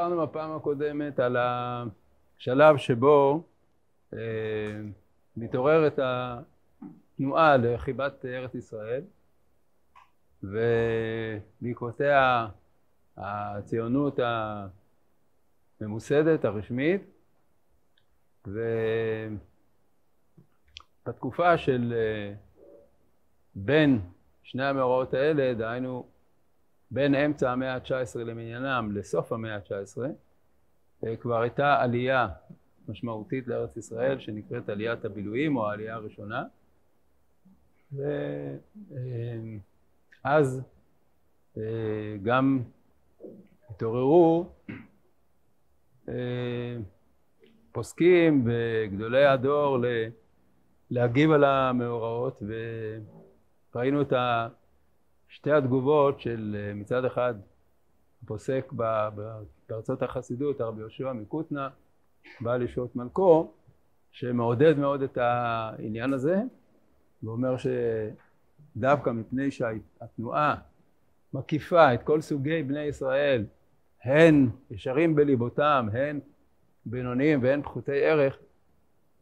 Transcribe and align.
דיברנו 0.00 0.26
בפעם 0.26 0.56
הקודמת 0.56 1.18
על 1.18 1.36
השלב 1.36 2.76
שבו 2.76 3.42
אה, 4.14 4.18
מתעוררת 5.36 5.98
התנועה 6.02 7.56
לחיבת 7.56 8.24
ארץ 8.24 8.54
ישראל 8.54 9.02
ובעקבותיה 10.42 12.46
הציונות 13.16 14.18
הממוסדת, 15.80 16.44
הרשמית, 16.44 17.02
ובתקופה 21.06 21.58
של 21.58 21.94
אה, 21.96 22.34
בין 23.54 24.00
שני 24.42 24.64
המאורעות 24.64 25.14
האלה, 25.14 25.54
דהיינו 25.54 26.06
בין 26.90 27.14
אמצע 27.14 27.50
המאה 27.50 27.74
ה-19 27.74 28.18
למניינם 28.18 28.92
לסוף 28.94 29.32
המאה 29.32 29.54
ה-19, 29.54 29.98
אה, 31.06 31.16
כבר 31.16 31.40
הייתה 31.40 31.82
עלייה 31.82 32.28
משמעותית 32.88 33.48
לארץ 33.48 33.76
ישראל 33.76 34.18
שנקראת 34.18 34.68
עליית 34.68 35.04
הבילויים 35.04 35.56
או 35.56 35.68
העלייה 35.68 35.94
הראשונה. 35.94 36.44
ואז 40.24 40.62
אה, 41.56 42.16
גם 42.22 42.62
התעוררו 43.70 44.46
אה, 46.08 46.76
פוסקים 47.72 48.44
וגדולי 48.46 49.24
הדור 49.24 49.78
להגיב 50.90 51.30
על 51.30 51.44
המאורעות 51.44 52.42
וראינו 53.72 54.02
את 54.02 54.12
שתי 55.30 55.52
התגובות 55.52 56.20
של 56.20 56.56
אה, 56.58 56.74
מצד 56.74 57.04
אחד 57.04 57.34
פוסק 58.26 58.72
בארצות 59.68 60.02
החסידות 60.02 60.60
הרבי 60.60 60.80
יהושע 60.80 61.12
מקוטנה 61.12 61.68
בעל 62.40 62.62
ישועות 62.62 62.96
מלכו 62.96 63.52
שמעודד 64.12 64.78
מאוד 64.78 65.02
את 65.02 65.18
העניין 65.18 66.12
הזה 66.12 66.42
ואומר 67.22 67.54
שדווקא 68.76 69.10
מפני 69.10 69.50
שהתנועה 69.50 70.56
מקיפה 71.34 71.94
את 71.94 72.02
כל 72.02 72.20
סוגי 72.20 72.62
בני 72.62 72.82
ישראל 72.82 73.44
הן 74.04 74.48
ישרים 74.70 75.14
בליבותם 75.14 75.88
הן 75.92 76.20
בינוניים 76.86 77.42
והן 77.42 77.62
פחותי 77.62 78.04
ערך 78.04 78.38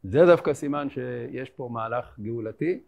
זה 0.02 0.26
דווקא 0.26 0.54
סימן 0.54 0.90
שיש 0.90 1.50
פה 1.50 1.68
מהלך 1.72 2.18
גאולתי 2.20 2.80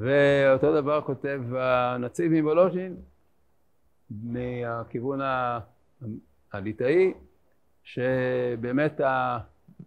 ואותו 0.00 0.80
דבר 0.80 1.00
כותב 1.00 1.40
הנציב 1.58 2.32
מוולוז'ין 2.32 2.96
מהכיוון 4.10 5.20
הליטאי 6.52 7.14
שבאמת 7.84 9.00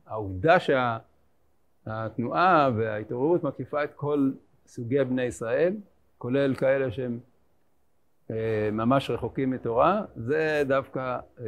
העובדה 0.06 0.58
שהתנועה 1.86 2.70
וההתעוררות 2.78 3.44
מקיפה 3.44 3.84
את 3.84 3.94
כל 3.96 4.32
סוגי 4.68 5.04
בני 5.04 5.24
ישראל 5.24 5.76
כולל 6.18 6.56
כאלה 6.56 6.92
שהם 6.92 7.20
אה, 8.32 8.70
ממש 8.72 9.10
רחוקים 9.10 9.50
מתורה 9.50 10.02
זה 10.16 10.64
דווקא 10.68 11.20
אה, 11.40 11.46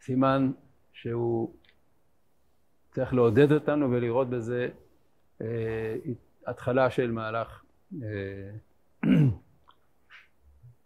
סימן 0.00 0.52
שהוא 0.92 1.54
צריך 2.90 3.14
לעודד 3.14 3.52
אותנו 3.52 3.90
ולראות 3.90 4.30
בזה 4.30 4.68
אה, 5.40 5.96
התחלה 6.48 6.90
של 6.90 7.10
מהלך 7.10 7.62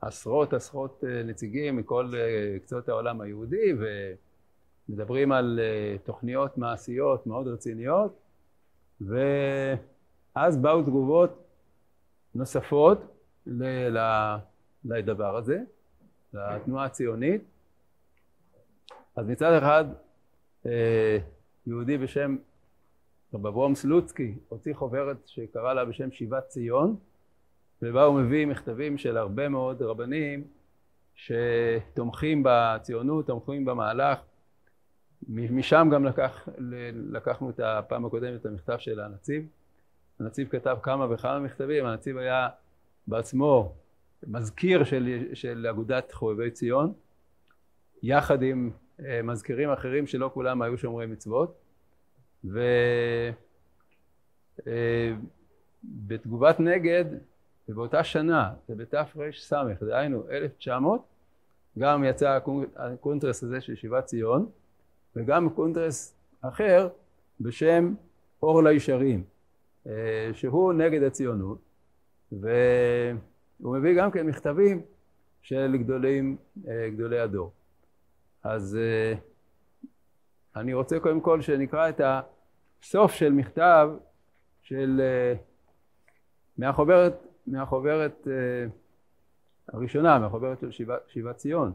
עשרות 0.00 0.52
עשרות 0.52 1.04
אה, 1.06 1.22
נציגים 1.22 1.76
מכל 1.76 2.12
אה, 2.16 2.58
קצות 2.58 2.88
העולם 2.88 3.20
היהודי 3.20 3.72
ומדברים 4.88 5.32
על 5.32 5.60
אה, 5.62 5.96
תוכניות 6.04 6.58
מעשיות 6.58 7.26
מאוד 7.26 7.48
רציניות 7.48 8.18
ואז 9.00 10.56
באו 10.56 10.82
תגובות 10.82 11.42
נוספות 12.34 12.98
לדבר 14.84 15.36
הזה, 15.36 15.58
לתנועה 16.32 16.84
הציונית. 16.84 17.42
אז 19.16 19.26
מצד 19.26 19.52
אחד 19.52 19.84
יהודי 21.66 21.98
בשם 21.98 22.36
רב 23.34 23.46
אברום 23.46 23.74
סלוצקי 23.74 24.34
הוציא 24.48 24.74
חוברת 24.74 25.16
שקרא 25.26 25.74
לה 25.74 25.84
בשם 25.84 26.10
שיבת 26.10 26.48
ציון 26.48 26.96
ובה 27.82 28.04
הוא 28.04 28.20
מביא 28.20 28.46
מכתבים 28.46 28.98
של 28.98 29.16
הרבה 29.16 29.48
מאוד 29.48 29.82
רבנים 29.82 30.44
שתומכים 31.14 32.42
בציונות, 32.46 33.26
תומכים 33.26 33.64
במהלך. 33.64 34.18
משם 35.28 35.88
גם 35.92 36.04
לקח, 36.04 36.48
לקחנו 37.12 37.50
את 37.50 37.60
הפעם 37.60 38.06
הקודמת 38.06 38.40
את 38.40 38.46
המכתב 38.46 38.76
של 38.78 39.00
הנציב. 39.00 39.46
הנציב 40.20 40.48
כתב 40.48 40.76
כמה 40.82 41.14
וכמה 41.14 41.38
מכתבים, 41.38 41.86
הנציב 41.86 42.16
היה 42.16 42.48
בעצמו 43.06 43.74
מזכיר 44.26 44.84
של, 44.84 45.24
של 45.34 45.66
אגודת 45.70 46.12
חובבי 46.12 46.50
ציון, 46.50 46.92
יחד 48.02 48.42
עם 48.42 48.70
אה, 49.00 49.22
מזכירים 49.22 49.70
אחרים 49.70 50.06
שלא 50.06 50.30
כולם 50.34 50.62
היו 50.62 50.78
שומרי 50.78 51.06
מצוות. 51.06 51.65
ובתגובת 55.84 56.60
אה, 56.60 56.64
נגד 56.64 57.04
ובאותה 57.68 58.04
שנה, 58.04 58.54
זה 58.68 58.74
בתר"ס, 58.74 59.52
דהיינו 59.82 60.30
1900, 60.30 61.02
גם 61.78 62.04
יצא 62.04 62.38
הקונטרס 62.76 63.42
הזה 63.42 63.60
של 63.60 63.74
שיבת 63.74 64.04
ציון, 64.04 64.48
וגם 65.16 65.50
קונטרס 65.50 66.14
אחר 66.40 66.88
בשם 67.40 67.94
אור 68.42 68.62
לישרים, 68.62 69.24
אה, 69.86 70.30
שהוא 70.32 70.72
נגד 70.72 71.02
הציונות, 71.02 71.58
והוא 72.32 73.76
מביא 73.76 73.98
גם 73.98 74.10
כן 74.10 74.26
מכתבים 74.26 74.82
של 75.42 75.76
גדולים, 75.76 76.36
אה, 76.68 76.88
גדולי 76.90 77.18
הדור. 77.18 77.52
אז 78.42 78.78
אני 80.56 80.74
רוצה 80.74 81.00
קודם 81.00 81.20
כל 81.20 81.40
שנקרא 81.40 81.88
את 81.88 82.00
הסוף 82.86 83.12
של 83.12 83.32
מכתב 83.32 83.90
של 84.62 85.00
מהחוברת 86.58 87.26
מהחוברת 87.46 88.28
אה, 88.30 88.66
הראשונה, 89.72 90.18
מהחוברת 90.18 90.60
של 90.60 90.70
שיבת, 90.70 91.00
שיבת 91.08 91.36
ציון, 91.36 91.72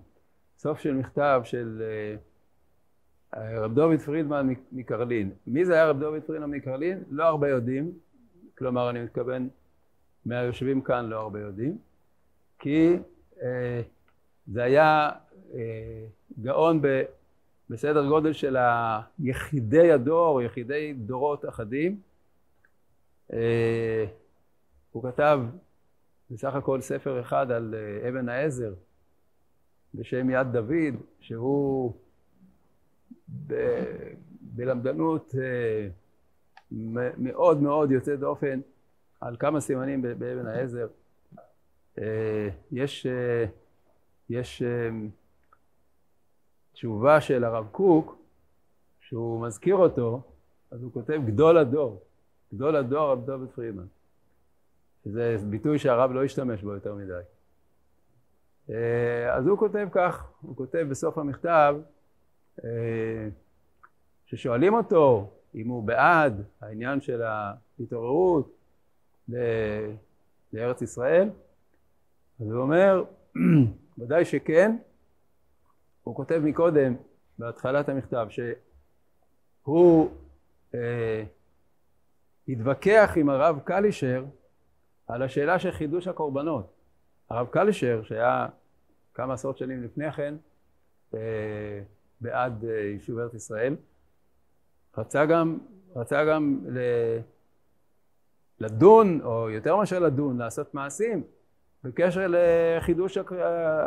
סוף 0.57 0.79
של 0.79 0.93
מכתב 0.93 1.41
של 1.43 1.81
אה, 3.35 3.59
רב 3.59 3.73
דוד 3.73 3.99
פרידמן 3.99 4.53
מקרלין. 4.71 5.31
מי 5.47 5.65
זה 5.65 5.73
היה 5.73 5.89
רב 5.89 5.99
דוד 5.99 6.21
פרידמן 6.21 6.49
מקרלין? 6.49 7.03
לא 7.09 7.23
הרבה 7.23 7.49
יודעים, 7.49 7.91
כלומר 8.57 8.89
אני 8.89 9.03
מתכוון 9.03 9.49
מהיושבים 10.25 10.81
כאן 10.81 11.05
לא 11.05 11.19
הרבה 11.19 11.39
יודעים, 11.39 11.77
כי 12.59 12.97
אה, 13.41 13.81
זה 14.47 14.63
היה 14.63 15.09
אה, 15.53 16.05
גאון 16.41 16.81
ב, 16.81 17.01
בסדר 17.71 18.07
גודל 18.07 18.33
של 18.33 18.57
יחידי 19.19 19.91
הדור, 19.91 20.41
יחידי 20.41 20.93
דורות 20.93 21.45
אחדים. 21.45 22.01
אה, 23.33 24.05
הוא 24.91 25.03
כתב 25.03 25.39
בסך 26.31 26.55
הכל 26.55 26.81
ספר 26.81 27.21
אחד 27.21 27.51
על 27.51 27.75
אה, 27.77 28.09
אבן 28.09 28.29
העזר 28.29 28.73
בשם 29.93 30.29
יד 30.29 30.47
דוד, 30.51 30.95
שהוא 31.19 31.93
ב, 33.47 33.53
בלמדנות 34.41 35.35
אה, 35.39 35.87
מאוד 37.17 37.61
מאוד 37.61 37.91
יוצא 37.91 38.15
דופן 38.15 38.59
על 39.21 39.35
כמה 39.39 39.61
סימנים 39.61 40.01
באבן 40.01 40.47
העזר. 40.47 40.87
יש, 42.71 43.07
יש 44.29 44.63
תשובה 46.73 47.21
של 47.21 47.43
הרב 47.43 47.67
קוק, 47.71 48.15
שהוא 48.99 49.47
מזכיר 49.47 49.75
אותו, 49.75 50.21
אז 50.71 50.83
הוא 50.83 50.91
כותב 50.93 51.21
גדול 51.25 51.57
הדור, 51.57 52.01
גדול 52.53 52.75
הדור 52.75 53.11
רב 53.11 53.25
דוד 53.25 53.49
פרידמן. 53.55 53.85
שזה 55.03 55.37
ביטוי 55.49 55.79
שהרב 55.79 56.11
לא 56.11 56.23
השתמש 56.23 56.63
בו 56.63 56.73
יותר 56.73 56.95
מדי. 56.95 57.13
אה, 58.69 59.35
אז 59.35 59.47
הוא 59.47 59.57
כותב 59.57 59.87
כך, 59.91 60.31
הוא 60.41 60.55
כותב 60.55 60.85
בסוף 60.89 61.17
המכתב 61.17 61.75
ששואלים 64.25 64.73
אותו 64.73 65.29
אם 65.55 65.67
הוא 65.67 65.83
בעד 65.83 66.43
העניין 66.61 67.01
של 67.01 67.21
ההתעוררות 67.21 68.57
לארץ 70.53 70.81
ישראל, 70.81 71.29
אז 72.39 72.51
הוא 72.51 72.61
אומר, 72.61 73.03
ודאי 73.97 74.25
שכן, 74.25 74.77
הוא 76.03 76.15
כותב 76.15 76.41
מקודם, 76.43 76.95
בהתחלת 77.39 77.89
המכתב, 77.89 78.27
שהוא 79.63 80.09
אה, 80.75 81.23
התווכח 82.47 83.11
עם 83.15 83.29
הרב 83.29 83.59
קלישר 83.63 84.25
על 85.07 85.21
השאלה 85.21 85.59
של 85.59 85.71
חידוש 85.71 86.07
הקורבנות. 86.07 86.73
הרב 87.29 87.47
קלישר, 87.47 88.01
שהיה 88.03 88.47
כמה 89.13 89.33
עשרות 89.33 89.57
שנים 89.57 89.83
לפני 89.83 90.11
כן 90.11 90.35
אה, 91.13 91.81
בעד 92.21 92.65
אה, 92.65 92.79
יישוב 92.79 93.19
ארץ 93.19 93.33
ישראל, 93.33 93.75
רצה 94.97 95.25
גם, 95.25 95.57
רצה 95.95 96.25
גם 96.25 96.59
ל... 96.65 96.79
לדון, 98.59 99.21
או 99.23 99.49
יותר 99.49 99.75
מאשר 99.75 99.99
לדון, 99.99 100.37
לעשות 100.37 100.73
מעשים 100.73 101.23
בקשר 101.83 102.27
לחידוש 102.29 103.17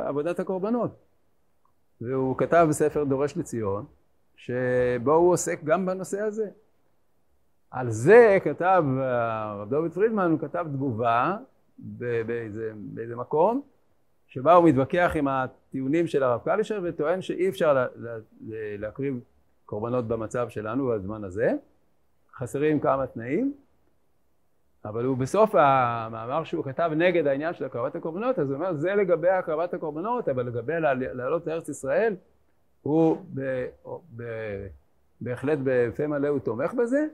עבודת 0.07 0.41
הקורבנות. 0.41 1.04
והוא 2.01 2.39
כתב 2.39 2.67
בספר 2.69 3.05
דורש 3.05 3.37
לציון, 3.37 3.85
שבו 4.37 5.13
הוא 5.13 5.33
עוסק 5.33 5.65
גם 5.65 5.87
בנושא 5.87 6.21
הזה. 6.21 6.49
על 7.71 7.91
זה 7.91 8.39
כתב 8.45 8.85
הרב 8.99 9.71
דוד 9.71 9.93
פרידמן, 9.93 10.31
הוא 10.31 10.41
כתב 10.41 10.67
תגובה 10.73 11.37
באיזה, 11.79 12.73
באיזה 12.77 13.17
מקום, 13.17 13.63
שבה 14.27 14.55
הוא 14.55 14.69
מתווכח 14.69 15.13
עם 15.15 15.29
הטיעונים 15.29 16.07
של 16.07 16.23
הרב 16.23 16.41
קלישר 16.45 16.81
וטוען 16.85 17.23
שאי 17.23 17.49
אפשר 17.49 17.73
לה, 17.73 17.87
להקריב 18.79 19.21
קורבנות 19.67 20.09
במצב 20.09 20.49
שלנו 20.49 20.89
בזמן 20.89 21.25
הזה, 21.25 21.53
חסרים 22.35 22.81
כמה 22.81 23.07
תנאים, 23.07 23.55
אבל 24.85 25.05
הוא 25.05 25.17
בסוף 25.17 25.55
המאמר 25.55 26.45
שהוא 26.45 26.65
כתב 26.65 26.91
נגד 26.97 27.27
העניין 27.27 27.55
של 27.55 27.65
הקרבת 27.65 27.97
הקורבנות, 27.97 28.39
אז 28.39 28.51
הוא 28.51 28.55
אומר 28.55 28.75
זה 28.75 28.95
לגבי 28.95 29.29
הקרבת 29.29 29.75
הקורבנות, 29.75 30.29
אבל 30.29 30.47
לגבי 30.47 30.81
לעלות 31.13 31.47
לארץ 31.47 31.69
ישראל, 31.69 32.17
הוא 32.83 33.17
ב, 33.35 33.67
ב, 34.17 34.23
בהחלט 35.21 35.59
בפה 35.65 36.07
מלא 36.07 36.29
הוא 36.29 36.39
תומך 36.39 36.75
בזה, 36.75 37.07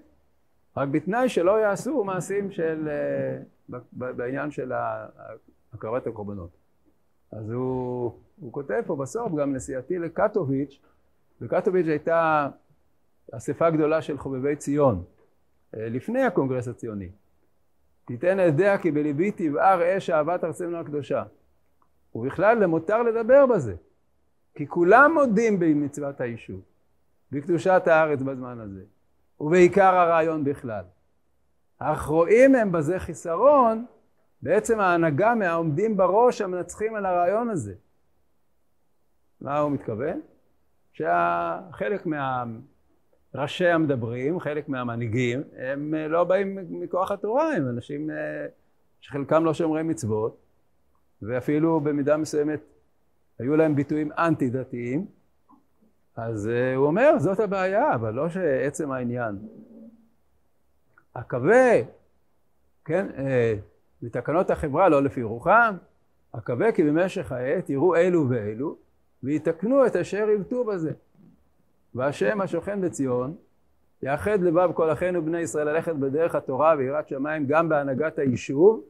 רק 0.76 0.88
בתנאי 0.88 1.28
שלא 1.28 1.60
יעשו 1.60 2.04
מעשים 2.04 2.50
של, 2.50 2.88
אה, 2.88 3.78
בעניין 3.92 4.50
של 4.50 4.72
הקרבת 5.72 6.06
הקורבנות. 6.06 6.50
אז 7.32 7.50
הוא, 7.50 8.12
הוא 8.40 8.52
כותב 8.52 8.82
פה 8.86 8.96
בסוף 8.96 9.32
גם 9.32 9.52
נסיעתי 9.52 9.98
לקטוביץ', 9.98 10.80
וקטוביץ' 11.40 11.86
הייתה 11.86 12.48
אספה 13.32 13.70
גדולה 13.70 14.02
של 14.02 14.18
חובבי 14.18 14.56
ציון, 14.56 15.04
אה, 15.76 15.88
לפני 15.88 16.22
הקונגרס 16.22 16.68
הציוני. 16.68 17.08
תיתן 18.10 18.40
עדיה 18.40 18.78
כי 18.78 18.90
בליבי 18.90 19.30
תבער 19.30 19.96
אש 19.96 20.10
אהבת 20.10 20.44
ארצנו 20.44 20.76
הקדושה. 20.76 21.22
ובכלל 22.14 22.66
מותר 22.66 23.02
לדבר 23.02 23.46
בזה, 23.46 23.74
כי 24.54 24.66
כולם 24.66 25.14
מודים 25.14 25.58
במצוות 25.58 26.20
היישוב, 26.20 26.60
בקדושת 27.32 27.82
הארץ 27.86 28.22
בזמן 28.22 28.60
הזה, 28.60 28.82
ובעיקר 29.40 29.94
הרעיון 29.94 30.44
בכלל. 30.44 30.84
אך 31.78 32.06
רואים 32.06 32.54
הם 32.54 32.72
בזה 32.72 32.98
חיסרון, 32.98 33.86
בעצם 34.42 34.80
ההנהגה 34.80 35.34
מהעומדים 35.34 35.96
בראש 35.96 36.40
המנצחים 36.40 36.94
על 36.94 37.06
הרעיון 37.06 37.50
הזה. 37.50 37.74
מה 39.40 39.58
הוא 39.58 39.70
מתכוון? 39.70 40.20
שחלק 40.92 42.06
מה... 42.06 42.44
ראשי 43.34 43.66
המדברים, 43.66 44.40
חלק 44.40 44.68
מהמנהיגים, 44.68 45.42
הם 45.56 45.94
אה, 45.94 46.08
לא 46.08 46.24
באים 46.24 46.58
מכוח 46.70 47.10
התורה, 47.10 47.52
הם 47.52 47.68
אנשים 47.68 48.10
אה, 48.10 48.46
שחלקם 49.00 49.44
לא 49.44 49.54
שומרי 49.54 49.82
מצוות, 49.82 50.36
ואפילו 51.22 51.80
במידה 51.80 52.16
מסוימת 52.16 52.60
היו 53.38 53.56
להם 53.56 53.76
ביטויים 53.76 54.10
אנטי 54.12 54.50
דתיים, 54.50 55.06
אז 56.16 56.48
אה, 56.48 56.74
הוא 56.74 56.86
אומר, 56.86 57.18
זאת 57.18 57.40
הבעיה, 57.40 57.94
אבל 57.94 58.14
לא 58.14 58.28
שעצם 58.28 58.92
העניין. 58.92 59.38
אקווה, 61.14 61.72
כן, 62.84 63.06
בתקנות 64.02 64.50
החברה 64.50 64.88
לא 64.88 65.02
לפי 65.02 65.22
רוחם, 65.22 65.76
אקווה 66.32 66.72
כי 66.72 66.82
במשך 66.82 67.32
העת 67.32 67.70
יראו 67.70 67.96
אלו 67.96 68.30
ואלו, 68.30 68.76
ויתקנו 69.22 69.86
את 69.86 69.96
אשר 69.96 70.28
יבטו 70.30 70.64
בזה. 70.64 70.92
והשם 71.94 72.40
השוכן 72.40 72.80
בציון 72.80 73.34
יאחד 74.02 74.42
לבב 74.42 74.70
כל 74.74 74.92
אחינו 74.92 75.24
בני 75.24 75.40
ישראל 75.40 75.68
ללכת 75.68 75.94
בדרך 75.94 76.34
התורה 76.34 76.74
ויראת 76.78 77.08
שמיים 77.08 77.46
גם 77.46 77.68
בהנהגת 77.68 78.18
היישוב 78.18 78.84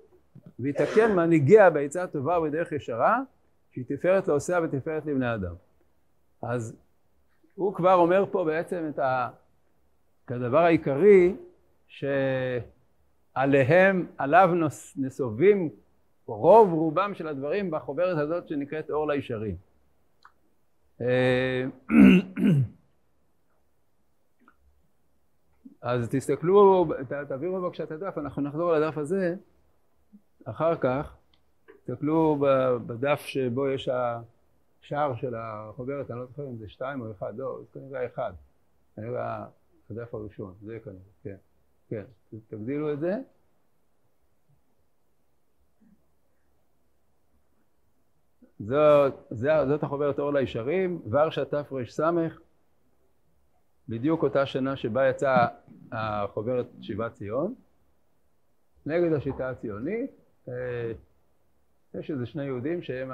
ויתקן 0.59 1.13
מנהיגיה 1.13 1.71
בעצה 1.71 2.07
טובה 2.07 2.39
ובדרך 2.39 2.73
ישרה 2.73 3.21
שהיא 3.71 3.85
תפארת 3.89 4.29
לעושיה 4.29 4.61
ותפארת 4.63 5.07
לבני 5.07 5.35
אדם. 5.35 5.55
אז 6.43 6.77
הוא 7.55 7.75
כבר 7.75 7.95
אומר 7.95 8.25
פה 8.31 8.45
בעצם 8.45 8.87
את, 8.89 8.99
ה, 8.99 9.29
את 10.25 10.31
הדבר 10.31 10.59
העיקרי 10.59 11.35
שעליהם, 13.37 14.07
עליו 14.19 14.51
נסובים 14.97 15.71
רוב 16.27 16.73
רובם 16.73 17.15
של 17.15 17.29
הדברים 17.29 17.71
בחוברת 17.71 18.19
הזאת 18.19 18.49
שנקראת 18.49 18.91
אור 18.91 19.13
לישרים. 19.13 19.57
אה, 21.01 21.65
אז 25.83 26.09
תסתכלו, 26.11 26.87
תעבירו 27.29 27.61
בבקשה 27.61 27.85
את 27.85 27.91
הדף, 27.91 28.19
אנחנו 28.19 28.43
נחזור 28.43 28.73
לדף 28.73 28.99
הזה. 28.99 29.35
אחר 30.45 30.77
כך, 30.77 31.17
תסתכלו 31.85 32.37
בדף 32.87 33.21
שבו 33.21 33.69
יש 33.69 33.89
השער 33.89 35.17
של 35.17 35.35
החוברת, 35.35 36.11
אני 36.11 36.19
לא 36.19 36.27
זוכר 36.27 36.47
אם 36.47 36.57
זה 36.57 36.69
שתיים 36.69 37.01
או 37.01 37.11
אחד, 37.13 37.37
לא, 37.37 37.59
זה 37.61 37.81
כנראה 37.81 38.07
אחד, 38.07 38.33
כנראה 38.97 39.45
הדף 39.91 40.15
הראשון, 40.15 40.55
זה 40.63 40.79
כנראה, 40.85 41.01
כן, 41.23 41.37
כן, 41.89 42.05
תגדילו 42.49 42.93
את 42.93 43.01
זה. 43.01 43.15
זאת, 48.61 49.15
זאת 49.69 49.83
החוברת 49.83 50.19
אור 50.19 50.33
לישרים, 50.33 51.03
ורשה 51.11 51.45
תר"ס 51.45 52.01
בדיוק 53.91 54.23
אותה 54.23 54.47
שנה 54.47 54.77
שבה 54.77 55.09
יצאה 55.09 55.47
החוברת 55.93 56.67
שיבת 56.81 57.15
ציון, 57.15 57.55
נגד 58.87 59.13
השיטה 59.13 59.51
הציונית. 59.51 60.11
אה, 60.49 60.93
יש 61.95 62.11
איזה 62.11 62.27
שני 62.27 62.45
יהודים 62.45 62.83
שהם 62.83 63.11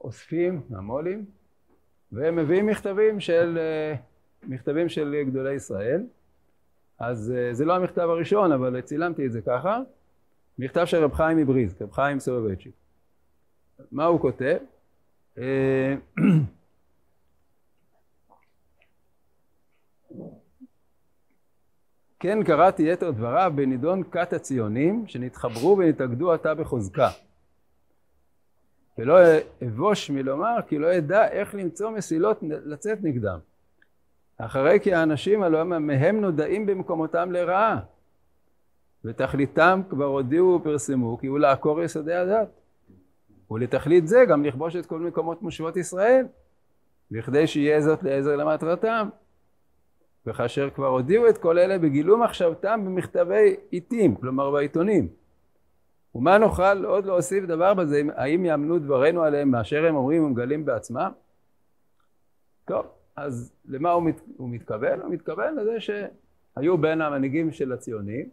האוספים, 0.00 0.62
המו"לים, 0.70 1.24
והם 2.12 2.36
מביאים 2.36 2.66
מכתבים 2.66 3.20
של, 3.20 3.58
אה, 3.58 3.94
מכתבים 4.42 4.88
של 4.88 5.22
גדולי 5.26 5.54
ישראל. 5.54 6.02
אז 6.98 7.32
אה, 7.36 7.54
זה 7.54 7.64
לא 7.64 7.76
המכתב 7.76 8.08
הראשון, 8.08 8.52
אבל 8.52 8.80
צילמתי 8.80 9.26
את 9.26 9.32
זה 9.32 9.40
ככה. 9.40 9.80
מכתב 10.58 10.84
של 10.84 11.04
רב 11.04 11.12
חיים 11.12 11.38
מבריז, 11.38 11.74
רב 11.80 11.92
חיים 11.92 12.20
סובבצ'יק. 12.20 12.72
מה 13.92 14.04
הוא 14.04 14.20
כותב? 14.20 14.58
כן 22.24 22.44
קראתי 22.44 22.82
יתר 22.82 23.10
דבריו 23.10 23.52
בנידון 23.54 24.02
כת 24.02 24.32
הציונים 24.32 25.04
שנתחברו 25.06 25.78
ונתאגדו 25.78 26.32
עתה 26.32 26.54
בחוזקה. 26.54 27.08
ולא 28.98 29.18
אבוש 29.66 30.10
מלומר 30.10 30.56
כי 30.66 30.78
לא 30.78 30.98
אדע 30.98 31.28
איך 31.28 31.54
למצוא 31.54 31.90
מסילות 31.90 32.38
לצאת 32.42 32.98
נגדם. 33.02 33.38
אחרי 34.38 34.78
כי 34.82 34.94
האנשים 34.94 35.42
הלא 35.42 35.64
מהם 35.64 36.20
נודעים 36.20 36.66
במקומותם 36.66 37.32
לרעה. 37.32 37.80
ותכליתם 39.04 39.80
כבר 39.90 40.04
הודיעו 40.04 40.58
ופרסמו 40.60 41.18
כי 41.18 41.26
הוא 41.26 41.38
לעקור 41.38 41.82
יסודי 41.82 42.14
הדת. 42.14 42.48
ולתכלית 43.50 44.08
זה 44.08 44.24
גם 44.28 44.44
לכבוש 44.44 44.76
את 44.76 44.86
כל 44.86 44.98
מקומות 44.98 45.42
מושבות 45.42 45.76
ישראל, 45.76 46.26
בכדי 47.10 47.46
שיהיה 47.46 47.80
זאת 47.80 48.02
לעזר 48.02 48.36
למטרתם. 48.36 49.08
וכאשר 50.26 50.70
כבר 50.70 50.86
הודיעו 50.86 51.28
את 51.28 51.38
כל 51.38 51.58
אלה 51.58 51.78
בגילו 51.78 52.18
מחשבתם 52.18 52.80
במכתבי 52.84 53.56
עיתים, 53.70 54.14
כלומר 54.14 54.50
בעיתונים. 54.50 55.08
ומה 56.14 56.38
נוכל 56.38 56.84
עוד 56.84 57.06
להוסיף 57.06 57.44
דבר 57.44 57.74
בזה, 57.74 58.02
האם 58.16 58.44
יאמנו 58.44 58.78
דברינו 58.78 59.22
עליהם 59.22 59.50
מאשר 59.50 59.86
הם 59.86 59.94
אומרים 59.94 60.24
ומגלים 60.24 60.64
בעצמם? 60.64 61.12
טוב, 62.64 62.86
אז 63.16 63.52
למה 63.64 63.92
הוא, 63.92 64.02
מת, 64.02 64.20
הוא 64.36 64.48
מתכוון? 64.48 65.00
הוא 65.00 65.10
מתכוון 65.10 65.54
לזה 65.56 65.76
שהיו 65.80 66.78
בין 66.78 67.00
המנהיגים 67.00 67.52
של 67.52 67.72
הציונים 67.72 68.28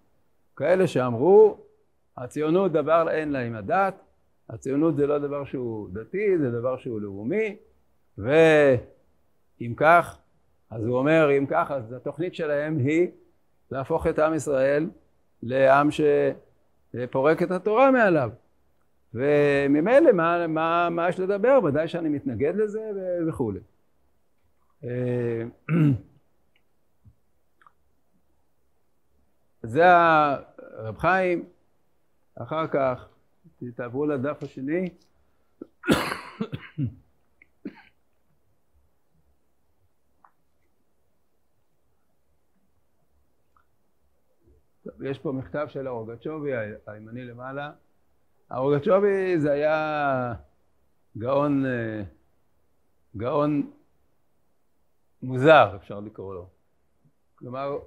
כאלה 0.55 0.88
שאמרו 0.88 1.57
הציונות 2.17 2.71
דבר 2.71 3.10
אין 3.10 3.31
לה 3.31 3.39
עם 3.39 3.55
הדת, 3.55 3.95
הציונות 4.50 4.95
זה 4.95 5.07
לא 5.07 5.19
דבר 5.19 5.45
שהוא 5.45 5.89
דתי, 5.93 6.38
זה 6.38 6.51
דבר 6.51 6.77
שהוא 6.77 7.01
לאומי, 7.01 7.55
ואם 8.17 9.74
כך, 9.77 10.21
אז 10.72 10.86
הוא 10.86 10.98
אומר, 10.98 11.38
אם 11.38 11.46
כך, 11.50 11.72
אז 11.72 11.94
התוכנית 11.94 12.36
שלהם 12.36 12.78
היא 12.78 13.08
להפוך 13.72 14.08
את 14.08 14.20
עם 14.20 14.34
ישראל 14.34 14.90
לעם 15.44 15.90
שפורק 15.92 17.44
את 17.44 17.51
התורה 17.51 17.92
מעליו. 17.92 18.32
וממילא 19.13 20.12
מה, 20.12 20.48
מה, 20.48 20.90
מה 20.90 21.10
יש 21.10 21.20
לדבר? 21.20 21.60
ודאי 21.63 21.88
שאני 21.88 22.10
מתנגד 22.10 22.56
לזה 22.56 22.92
וכולי. 23.28 23.60
אה, 24.84 25.44
זה 29.63 29.84
הרב 29.86 30.98
חיים, 30.98 31.46
אחר 32.36 32.68
כך 32.68 33.08
תעברו 33.75 34.06
לדף 34.06 34.44
השני. 34.44 34.90
יש 45.03 45.20
פה 45.20 45.31
מכתב 45.31 45.67
של 45.70 45.88
הרוגצ'ובי 45.88 46.51
הימני 46.88 47.25
למעלה. 47.25 47.72
הרוגצ'ובי 48.50 49.39
זה 49.39 49.51
היה 49.51 50.34
גאון, 51.17 51.65
אה, 51.65 52.03
גאון 53.17 53.72
מוזר 55.24 55.75
אפשר 55.75 56.00
לקרוא 56.00 56.34
לו. 56.34 56.48
כלומר 57.36 57.79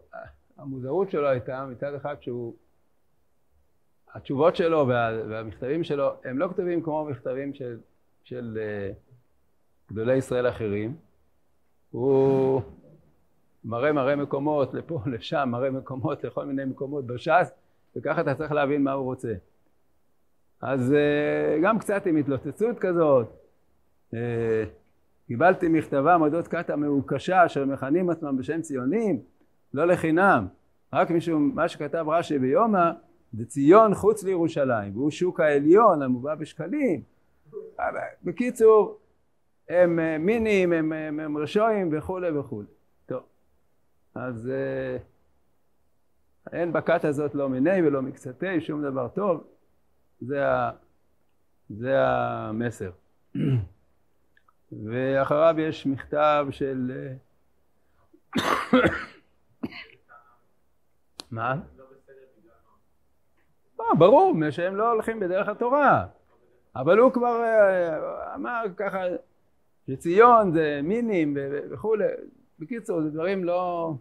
המוזרות 0.57 1.11
שלו 1.11 1.29
הייתה 1.29 1.67
מצד 1.67 1.95
אחד 1.95 2.17
שהוא 2.21 2.57
התשובות 4.15 4.57
שלו 4.57 4.89
וה, 4.89 5.11
והמכתבים 5.29 5.85
שלו 5.85 6.13
הם 6.25 6.39
לא 6.39 6.49
כתובים 6.49 6.83
כמו 6.83 7.05
מכתבים 7.05 7.55
של, 7.55 7.79
של 8.23 8.59
uh, 8.59 9.93
גדולי 9.93 10.17
ישראל 10.17 10.49
אחרים. 10.49 10.97
הוא 11.91 12.63
מראה 13.65 13.93
מראה 13.93 14.17
מקומות 14.17 14.75
לפה, 14.75 15.01
לשם, 15.13 15.49
מראה 15.53 15.71
מקומות 15.71 16.25
לכל 16.25 16.45
מיני 16.45 16.65
מקומות 16.65 17.07
בש"ס, 17.07 17.51
וככה 17.97 18.21
אתה 18.21 18.35
צריך 18.35 18.53
להבין 18.53 18.83
מה 18.83 18.93
הוא 18.93 19.05
רוצה. 19.05 19.33
אז 20.61 20.93
uh, 20.93 21.63
גם 21.63 21.79
קצת 21.79 22.07
עם 22.07 22.17
התלוצצות 22.17 22.79
כזאת. 22.79 23.27
Uh, 24.11 24.17
קיבלתי 25.27 25.69
מכתבה 25.69 26.19
מודות 26.19 26.49
כת 26.49 26.71
המעוקשה 26.71 27.47
אשר 27.47 27.65
מכנים 27.65 28.11
עצמם 28.11 28.37
בשם 28.37 28.63
ציונים, 28.63 29.21
לא 29.75 29.85
לחינם, 29.87 30.47
רק 30.93 31.11
משום 31.11 31.53
מה 31.55 31.69
שכתב 31.69 32.05
רש"י 32.09 32.39
ביומא 32.39 32.91
זה 33.33 33.47
ציון 33.47 33.95
חוץ 33.95 34.25
לירושלים, 34.25 34.97
והוא 34.97 35.11
שוק 35.11 35.41
העליון 35.41 36.03
המובא 36.03 36.35
בשקלים. 36.35 37.03
בקיצור, 38.25 38.99
הם 39.69 39.99
אה, 39.99 40.19
מינים, 40.19 40.73
הם, 40.73 40.93
הם, 40.93 41.21
הם 41.21 41.39
רשועים 41.39 41.91
וכולי 41.93 42.31
וכולי. 42.31 42.67
אז 44.15 44.51
אה, 44.51 44.97
אין 46.53 46.73
בכת 46.73 47.05
הזאת 47.05 47.35
לא 47.35 47.49
מיני 47.49 47.83
ולא 47.83 48.03
מקצתי, 48.03 48.61
שום 48.61 48.83
דבר 48.83 49.09
טוב. 49.09 49.45
זה, 50.21 50.49
ה, 50.49 50.71
זה 51.71 51.95
המסר. 51.99 52.91
ואחריו 54.85 55.55
יש 55.59 55.87
מכתב 55.87 56.47
של... 56.51 56.93
אה, 56.95 57.13
מה? 61.31 61.57
לא, 63.79 63.95
ברור, 63.99 64.35
שהם 64.51 64.77
לא 64.77 64.93
הולכים 64.93 65.21
בדרך 65.21 65.49
התורה. 65.49 66.07
אבל 66.77 66.99
הוא 66.99 67.13
כבר 67.13 67.43
אה, 67.43 68.35
אמר 68.35 68.65
ככה 68.77 69.03
שציון 69.87 70.53
זה 70.53 70.81
מינים 70.83 71.37
וכולי. 71.71 72.05
בקיצור, 72.59 73.03
זה 73.03 73.11
דברים 73.11 73.45
לא, 73.45 73.95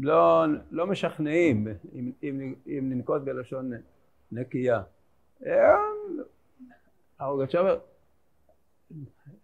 לא, 0.00 0.44
לא 0.70 0.86
משכנעים, 0.86 1.68
אם, 1.94 2.12
אם, 2.22 2.54
אם 2.66 2.86
ננקוט 2.90 3.22
בלשון 3.22 3.72
נקייה. 4.32 4.82
הרוגצ'ובר, 7.18 7.78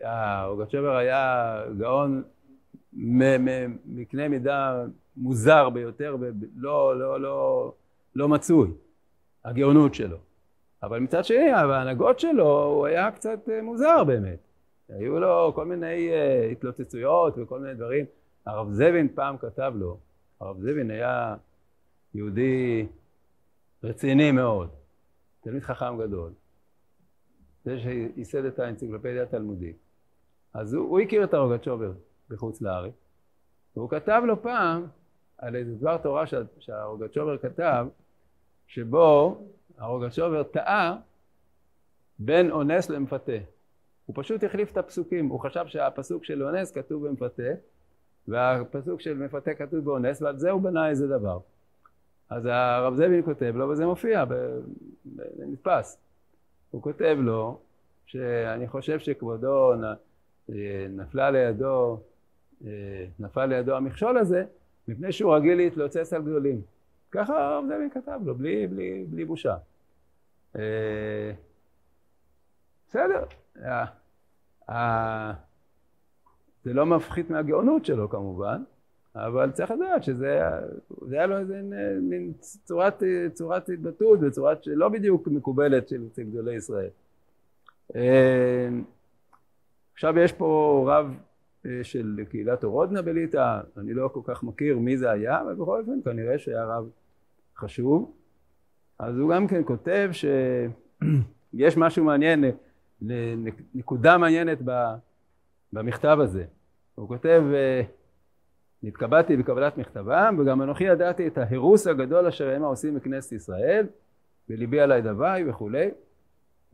הרוגצ'ובר 0.00 0.96
היה 0.96 1.62
גאון 1.78 2.22
מקנה 2.92 4.28
מידה 4.28 4.84
מוזר 5.16 5.70
ביותר 5.70 6.16
ולא 6.20 6.98
לא, 6.98 7.20
לא, 7.20 7.72
לא 8.14 8.28
מצוי. 8.28 8.70
הגאונות 9.44 9.94
שלו. 9.94 10.16
אבל 10.82 10.98
מצד 10.98 11.24
שני, 11.24 11.52
בהנהגות 11.68 12.20
שלו 12.20 12.64
הוא 12.64 12.86
היה 12.86 13.10
קצת 13.10 13.48
אה, 13.48 13.62
מוזר 13.62 14.04
באמת. 14.04 14.38
היו 14.90 15.20
לו 15.20 15.52
כל 15.54 15.64
מיני 15.64 16.11
אה, 16.11 16.49
התלוצצויות 16.52 17.35
וכל 17.38 17.61
מיני 17.61 17.75
דברים. 17.75 18.04
הרב 18.47 18.70
זבין 18.70 19.09
פעם 19.14 19.38
כתב 19.38 19.73
לו, 19.76 19.99
הרב 20.40 20.61
זבין 20.61 20.90
היה 20.90 21.37
יהודי 22.14 22.87
רציני 23.85 24.32
מאוד, 24.32 24.70
תלמיד 25.40 25.62
חכם 25.62 25.99
גדול. 25.99 26.32
זה 27.64 27.78
שייסד 27.78 28.44
את 28.44 28.59
האנציקלופדיה 28.59 29.23
התלמודית. 29.23 29.76
אז 30.54 30.75
הוא, 30.75 30.88
הוא 30.88 31.00
הכיר 31.00 31.25
את 31.25 31.35
הרוגצ'ובר 31.35 31.92
בחוץ 32.28 32.62
לארץ, 32.62 32.92
והוא 33.76 33.90
כתב 33.90 34.23
לו 34.26 34.42
פעם 34.42 34.87
על 35.38 35.56
איזה 35.56 35.75
דבר 35.75 35.99
תורה 35.99 36.25
שהרוגצ'ובר 36.59 37.38
כתב, 37.38 37.87
שבו 38.66 39.38
הרוגצ'ובר 39.78 40.42
טעה 40.42 40.97
בין 42.18 42.50
אונס 42.50 42.90
למפתה. 42.90 43.32
הוא 44.10 44.22
פשוט 44.22 44.44
החליף 44.44 44.72
את 44.72 44.76
הפסוקים, 44.76 45.28
הוא 45.28 45.40
חשב 45.40 45.64
שהפסוק 45.66 46.24
של 46.24 46.42
אונס 46.42 46.70
כתוב 46.70 47.08
במפתה 47.08 47.42
והפסוק 48.28 49.00
של 49.00 49.18
מפתה 49.18 49.54
כתוב 49.54 49.84
באונס 49.84 50.22
ועל 50.22 50.38
זה 50.38 50.50
הוא 50.50 50.62
בנה 50.62 50.88
איזה 50.88 51.08
דבר. 51.08 51.38
אז 52.30 52.46
הרב 52.46 52.94
זבין 52.94 53.22
כותב 53.24 53.52
לו 53.56 53.68
וזה 53.68 53.86
מופיע, 53.86 54.24
זה 55.36 55.46
נתפס. 55.46 55.98
הוא 56.70 56.82
כותב 56.82 57.16
לו 57.20 57.60
שאני 58.06 58.68
חושב 58.68 58.98
שכבודו 58.98 59.72
נפלה 60.90 61.30
לידו, 61.30 62.00
נפל 63.18 63.46
לידו 63.46 63.76
המכשול 63.76 64.18
הזה 64.18 64.44
מפני 64.88 65.12
שהוא 65.12 65.34
רגיל 65.34 65.56
להתלוצץ 65.56 66.12
על 66.12 66.22
גדולים. 66.22 66.62
ככה 67.10 67.44
הרב 67.44 67.64
זאבי 67.68 67.90
כתב 67.94 68.20
לו, 68.24 68.34
בלי, 68.34 68.66
בלי, 68.66 69.04
בלי 69.08 69.24
בושה. 69.24 69.56
אה, 70.56 71.32
בסדר, 72.88 73.24
זה 76.64 76.74
לא 76.74 76.86
מפחית 76.86 77.30
מהגאונות 77.30 77.84
שלו 77.84 78.08
כמובן, 78.08 78.62
אבל 79.14 79.50
צריך 79.50 79.70
לדעת 79.70 80.02
שזה 80.04 80.40
היה 81.10 81.26
לו 81.26 81.38
איזה 81.38 81.62
מין 82.02 82.32
צורת, 82.40 83.02
צורת 83.32 83.68
התבטאות 83.68 84.18
וצורת 84.22 84.64
שלא 84.64 84.88
בדיוק 84.88 85.28
מקובלת 85.28 85.88
של 85.88 86.02
גדולי 86.18 86.54
ישראל. 86.54 86.90
אה, 87.96 88.68
עכשיו 89.94 90.18
יש 90.18 90.32
פה 90.32 90.84
רב 90.88 91.14
אה, 91.66 91.80
של 91.82 92.20
קהילת 92.30 92.64
אורודנה 92.64 93.02
בליטא, 93.02 93.60
אני 93.76 93.94
לא 93.94 94.08
כל 94.08 94.20
כך 94.24 94.42
מכיר 94.42 94.78
מי 94.78 94.96
זה 94.96 95.10
היה, 95.10 95.40
אבל 95.40 95.54
בכל 95.54 95.80
אופן 95.80 96.02
כנראה 96.04 96.38
שהיה 96.38 96.64
רב 96.64 96.88
חשוב. 97.56 98.12
אז 98.98 99.18
הוא 99.18 99.34
גם 99.34 99.46
כן 99.46 99.62
כותב 99.64 100.10
שיש 100.12 101.76
משהו 101.84 102.04
מעניין, 102.04 102.44
נקודה 103.75 104.19
מעניינת 104.19 104.59
במכתב 105.73 106.19
הזה. 106.21 106.45
הוא 106.95 107.09
כותב, 107.09 107.42
אה, 107.54 107.83
נתקבעתי 108.83 109.37
בקבלת 109.37 109.78
מכתבם 109.78 110.37
וגם 110.38 110.62
אנוכי 110.62 110.85
ידעתי 110.85 111.26
את 111.26 111.38
ההרוס 111.38 111.87
הגדול 111.87 112.26
אשר 112.26 112.54
המה 112.54 112.66
עושים 112.66 112.95
בכנסת 112.95 113.33
ישראל 113.33 113.87
וליבי 114.49 114.80
עלי 114.80 115.02
דווי 115.02 115.50
וכולי 115.50 115.90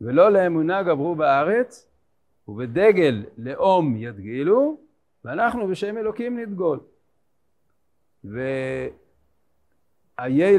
ולא 0.01 0.31
לאמונה 0.31 0.83
גברו 0.83 1.15
בארץ 1.15 1.87
ובדגל 2.47 3.25
לאום 3.37 3.95
ידגילו 3.97 4.77
ואנחנו 5.25 5.67
בשם 5.67 5.97
אלוקים 5.97 6.39
נדגול. 6.39 6.79
ואיי 8.23 8.89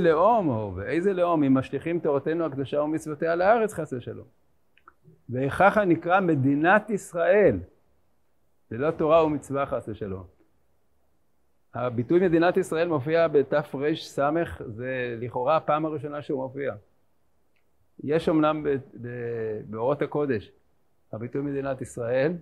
לאום, 0.01 0.49
או 0.49 0.73
ואיזה 0.77 1.13
לאום, 1.13 1.45
אם 1.45 1.55
משליכים 1.55 2.01
תורתנו 2.01 2.45
הקדושה 2.45 2.81
ומצוותיה 2.81 3.37
לארץ 3.37 3.75
חס 3.75 3.93
ושלום. 3.93 4.27
וככה 5.31 5.85
נקרא 5.85 6.21
מדינת 6.21 6.91
ישראל, 6.91 7.57
זה 8.71 8.77
לא 8.79 8.91
תורה 8.91 9.25
ומצווה 9.25 9.67
חס 9.67 9.89
ושלום. 9.89 10.25
הביטוי 11.75 12.21
מדינת 12.29 12.57
ישראל 12.57 12.89
מופיע 12.89 13.29
בתר"ס, 13.29 14.19
זה 14.67 15.17
לכאורה 15.21 15.57
הפעם 15.57 15.87
הראשונה 15.87 16.23
שהוא 16.23 16.43
מופיע. 16.43 16.75
יש 18.05 18.29
אמנם 18.29 18.67
באורות 19.67 20.03
הקודש 20.03 20.51
הביטוי 21.13 21.41
מדינת 21.41 21.81
ישראל, 21.81 22.33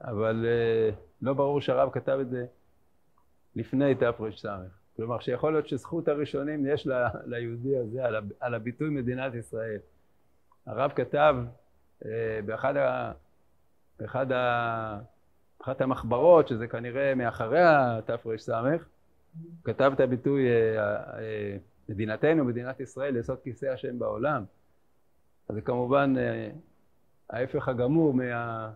אבל 0.00 0.46
uh, 0.46 0.94
לא 1.22 1.32
ברור 1.32 1.60
שהרב 1.60 1.90
כתב 1.92 2.18
את 2.20 2.30
זה 2.30 2.46
לפני 3.56 3.94
תר"ס. 3.94 4.46
כלומר 4.96 5.18
שיכול 5.18 5.52
להיות 5.52 5.68
שזכות 5.68 6.08
הראשונים 6.08 6.66
יש 6.66 6.88
ליהודי 7.26 7.76
הזה 7.76 8.00
על 8.40 8.54
הביטוי 8.54 8.90
מדינת 8.90 9.34
ישראל. 9.34 9.78
הרב 10.68 10.92
כתב 10.96 11.36
אה, 12.04 12.40
באחד 12.44 12.76
ה... 12.76 13.12
באחד 13.98 14.32
ה... 14.32 14.98
אחת 15.62 15.80
המחברות, 15.80 16.48
שזה 16.48 16.66
כנראה 16.66 17.14
מאחרי 17.14 17.62
התר"ס, 17.62 18.50
כתב 19.64 19.92
את 19.94 20.00
הביטוי 20.00 20.46
מדינתנו, 21.88 22.44
מדינת 22.44 22.80
ישראל, 22.80 23.16
יסוד 23.16 23.38
כיסא 23.44 23.66
השם 23.66 23.98
בעולם. 23.98 24.44
אז 25.48 25.54
זה 25.54 25.60
כמובן 25.60 26.14
ההפך 27.30 27.68
הגמור 27.68 28.14
מה, 28.14 28.70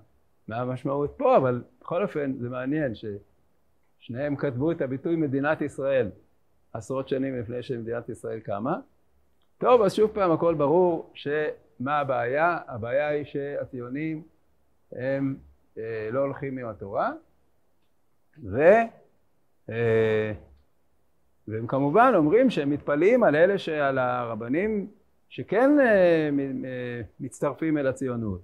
מהמשמעות 0.49 1.15
פה, 1.17 1.37
אבל 1.37 1.63
בכל 1.81 2.03
אופן 2.03 2.33
זה 2.39 2.49
מעניין 2.49 2.93
ששניהם 2.95 4.37
כתבו 4.37 4.73
את 4.73 4.81
הביטוי 4.81 5.17
מדינת 5.17 5.61
ישראל 5.61 6.11
עשרות 6.73 7.09
שנים 7.09 7.41
לפני 7.41 7.63
שמדינת 7.63 8.09
ישראל 8.09 8.41
קמה. 8.41 8.77
טוב, 9.59 9.83
אז 9.83 9.95
שוב 9.95 10.11
פעם 10.15 10.31
הכל 10.33 10.55
ברור 10.55 11.11
שמה 11.83 11.99
הבעיה? 11.99 12.59
הבעיה 12.69 13.09
היא 13.09 13.25
שהציונים 13.25 14.23
הם 14.93 15.37
אה, 15.79 16.09
לא 16.13 16.21
הולכים 16.21 16.59
עם 16.59 16.69
התורה, 16.69 17.13
ו, 18.45 18.61
אה, 19.71 20.33
והם 21.49 21.67
כמובן 21.67 22.13
אומרים 22.17 22.51
שהם 22.51 22.71
מתפלאים 22.71 23.25
על 23.25 23.37
אלה, 23.37 23.59
שעל 23.59 23.99
הרבנים 23.99 24.91
שכן 25.29 25.81
אה, 25.81 25.85
אה, 26.65 27.01
מצטרפים 27.21 27.79
אל 27.79 27.87
הציונות. 27.87 28.41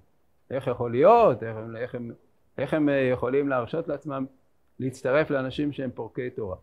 איך 0.50 0.66
יכול 0.66 0.90
להיות? 0.90 1.42
איך 1.42 1.56
איך 1.76 1.94
הם, 1.94 2.10
איך 2.58 2.74
הם 2.74 2.88
אה, 2.88 2.94
יכולים 2.94 3.48
להרשות 3.48 3.88
לעצמם 3.88 4.26
להצטרף 4.78 5.30
לאנשים 5.30 5.72
שהם 5.72 5.90
פורקי 5.94 6.30
תורה? 6.30 6.56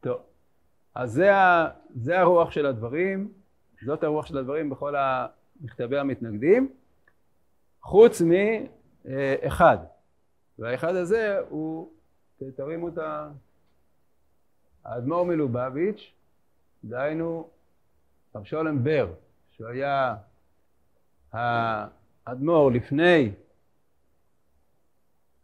טוב, 0.00 0.20
אז 0.94 1.12
זה, 1.12 1.36
ה, 1.36 1.68
זה 1.94 2.20
הרוח 2.20 2.50
של 2.50 2.66
הדברים, 2.66 3.32
זאת 3.84 4.04
הרוח 4.04 4.26
של 4.26 4.38
הדברים 4.38 4.70
בכל 4.70 4.94
מכתבי 5.62 5.98
המתנגדים, 5.98 6.72
חוץ 7.80 8.22
מאחד, 8.22 9.78
והאחד 10.58 10.94
הזה 10.94 11.38
הוא, 11.48 11.92
תרימו 12.56 12.88
את 12.88 12.98
האדמו"ר 14.84 15.24
מלובביץ', 15.24 16.12
דהיינו 16.84 17.50
רב 18.34 18.44
שולם 18.44 18.84
בר, 18.84 19.12
שהוא 19.50 19.68
היה 19.68 20.16
האדמו"ר 21.32 22.70
לפני 22.70 23.32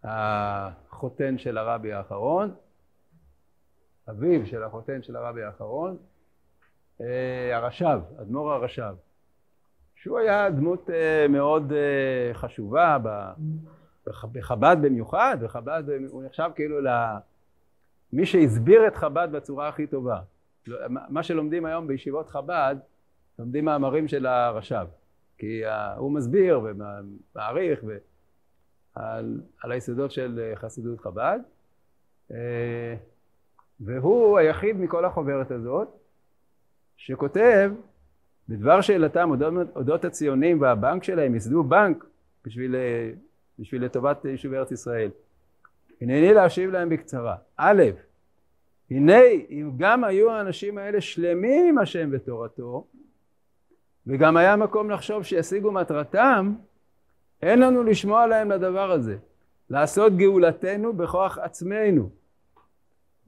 החותן 0.02 1.38
של 1.38 1.58
הרבי 1.58 1.92
האחרון, 1.92 2.54
אביו 4.10 4.46
של 4.46 4.62
החותן 4.62 5.02
של 5.02 5.16
הרבי 5.16 5.42
האחרון, 5.42 5.96
אה, 7.00 7.56
הרש"ב, 7.56 8.00
אדמו"ר 8.20 8.52
הרש"ב, 8.52 8.94
שהוא 10.02 10.18
היה 10.18 10.50
דמות 10.50 10.90
אה, 10.90 11.26
מאוד 11.28 11.72
אה, 11.72 12.34
חשובה 12.34 12.98
בחב"ד 14.06 14.76
במיוחד, 14.82 15.38
בחב"ד 15.42 15.82
הוא 16.10 16.24
נחשב 16.24 16.50
כאילו 16.54 16.80
למי 16.80 18.26
שהסביר 18.26 18.86
את 18.86 18.96
חב"ד 18.96 19.28
בצורה 19.32 19.68
הכי 19.68 19.86
טובה. 19.86 20.20
מה 20.88 21.22
שלומדים 21.22 21.64
היום 21.64 21.86
בישיבות 21.86 22.28
חב"ד 22.28 22.76
לומדים 23.38 23.64
מאמרים 23.64 24.08
של 24.08 24.26
הרש"ב, 24.26 24.86
כי 25.38 25.62
הוא 25.96 26.12
מסביר 26.12 26.60
ומעריך 26.64 27.80
על, 28.94 29.40
על 29.62 29.72
היסודות 29.72 30.10
של 30.10 30.52
חסידות 30.54 31.00
חב"ד, 31.00 31.38
אה, 32.30 32.94
והוא 33.80 34.38
היחיד 34.38 34.76
מכל 34.76 35.04
החוברת 35.04 35.50
הזאת 35.50 35.88
שכותב 36.96 37.72
בדבר 38.48 38.80
שאלתם 38.80 39.30
אודות, 39.30 39.52
אודות 39.76 40.04
הציונים 40.04 40.60
והבנק 40.60 41.04
שלהם, 41.04 41.34
ייסדו 41.34 41.64
בנק 41.64 42.04
בשביל, 42.44 42.74
בשביל 43.58 43.84
לטובת 43.84 44.24
יישוב 44.24 44.54
ארץ 44.54 44.70
ישראל. 44.70 45.10
הנני 46.00 46.34
להשיב 46.34 46.70
להם 46.70 46.88
בקצרה. 46.88 47.36
א', 47.56 47.82
הנה 48.90 49.20
אם 49.50 49.70
גם 49.76 50.04
היו 50.04 50.30
האנשים 50.30 50.78
האלה 50.78 51.00
שלמים 51.00 51.68
עם 51.68 51.78
השם 51.78 52.08
ותורתו, 52.12 52.86
וגם 54.06 54.36
היה 54.36 54.56
מקום 54.56 54.90
לחשוב 54.90 55.22
שישיגו 55.22 55.72
מטרתם, 55.72 56.54
אין 57.42 57.58
לנו 57.58 57.82
לשמוע 57.82 58.26
להם 58.26 58.50
לדבר 58.50 58.92
הזה, 58.92 59.16
לעשות 59.70 60.16
גאולתנו 60.16 60.92
בכוח 60.92 61.38
עצמנו. 61.38 62.10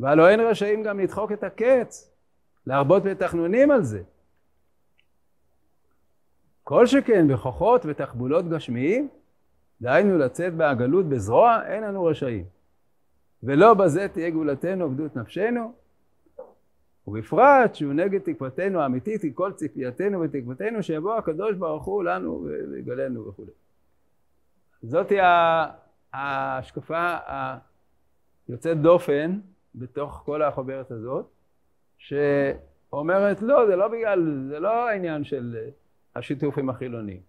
והלא 0.00 0.28
אין 0.28 0.40
רשאים 0.40 0.82
גם 0.82 1.00
לדחוק 1.00 1.32
את 1.32 1.44
הקץ, 1.44 2.10
להרבות 2.66 3.02
בתחנונים 3.02 3.70
על 3.70 3.82
זה. 3.82 4.02
כל 6.70 6.86
שכן 6.86 7.28
בכוחות 7.28 7.82
ותחבולות 7.86 8.48
גשמיים, 8.48 9.08
דהיינו 9.80 10.18
לצאת 10.18 10.54
בעגלות 10.54 11.06
בזרוע, 11.06 11.62
אין 11.66 11.82
לנו 11.82 12.04
רשאים. 12.04 12.44
ולא 13.42 13.74
בזה 13.74 14.08
תהיה 14.08 14.30
גאולתנו 14.30 14.84
עבדות 14.84 15.16
נפשנו, 15.16 15.72
ובפרט 17.06 17.74
שהוא 17.74 17.92
נגד 17.92 18.20
תקוותנו 18.20 18.80
האמיתית, 18.80 19.22
היא 19.22 19.32
כל 19.34 19.52
ציפייתנו 19.52 20.20
ותקוותנו 20.20 20.82
שיבוא 20.82 21.14
הקדוש 21.14 21.56
ברוך 21.56 21.84
הוא 21.84 22.04
לנו 22.04 22.46
ויגלנו 22.70 23.28
וכו'. 23.28 23.44
זאתי 24.82 25.16
ההשקפה 26.12 27.16
היוצאת 28.48 28.80
דופן 28.80 29.38
בתוך 29.74 30.22
כל 30.24 30.42
החוברת 30.42 30.90
הזאת, 30.90 31.26
שאומרת 31.98 33.42
לא, 33.42 33.66
זה 33.66 33.76
לא 33.76 33.88
בגלל, 33.88 34.46
זה 34.48 34.58
לא 34.58 34.88
העניין 34.88 35.24
של 35.24 35.56
השיתוף 36.16 36.58
עם 36.58 36.70
החילונים. 36.70 37.20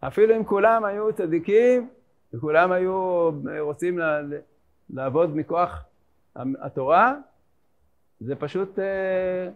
אפילו 0.00 0.36
אם 0.36 0.44
כולם 0.44 0.84
היו 0.84 1.12
צדיקים 1.12 1.90
וכולם 2.34 2.72
היו 2.72 3.30
רוצים 3.60 3.98
לעבוד 4.90 5.36
מכוח 5.36 5.84
התורה, 6.36 7.14
זה 8.20 8.36
פשוט, 8.36 8.78
אה, 8.78 9.48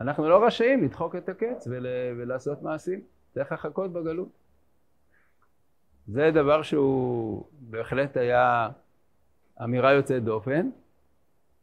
אנחנו 0.00 0.28
לא 0.28 0.46
רשאים 0.46 0.84
לדחוק 0.84 1.16
את 1.16 1.28
הקץ 1.28 1.66
ול, 1.70 1.86
ולעשות 2.16 2.62
מעשים, 2.62 3.00
צריך 3.34 3.52
לחכות 3.52 3.92
בגלות. 3.92 4.28
זה 6.06 6.30
דבר 6.34 6.62
שהוא 6.62 7.44
בהחלט 7.60 8.16
היה 8.16 8.68
אמירה 9.64 9.92
יוצאת 9.92 10.24
דופן. 10.24 10.70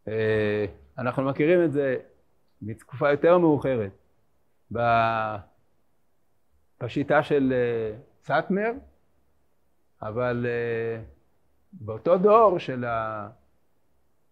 אה, 0.08 0.66
אנחנו 0.98 1.24
מכירים 1.24 1.64
את 1.64 1.72
זה 1.72 1.98
מתקופה 2.62 3.12
יותר 3.12 3.38
מאוחרת 3.38 3.92
בשיטה 6.84 7.24
של 7.24 7.54
אה, 7.54 7.98
סאטמר, 8.24 8.72
אבל 10.02 10.46
באותו 11.74 12.18
דור 12.18 12.60
של 12.60 12.86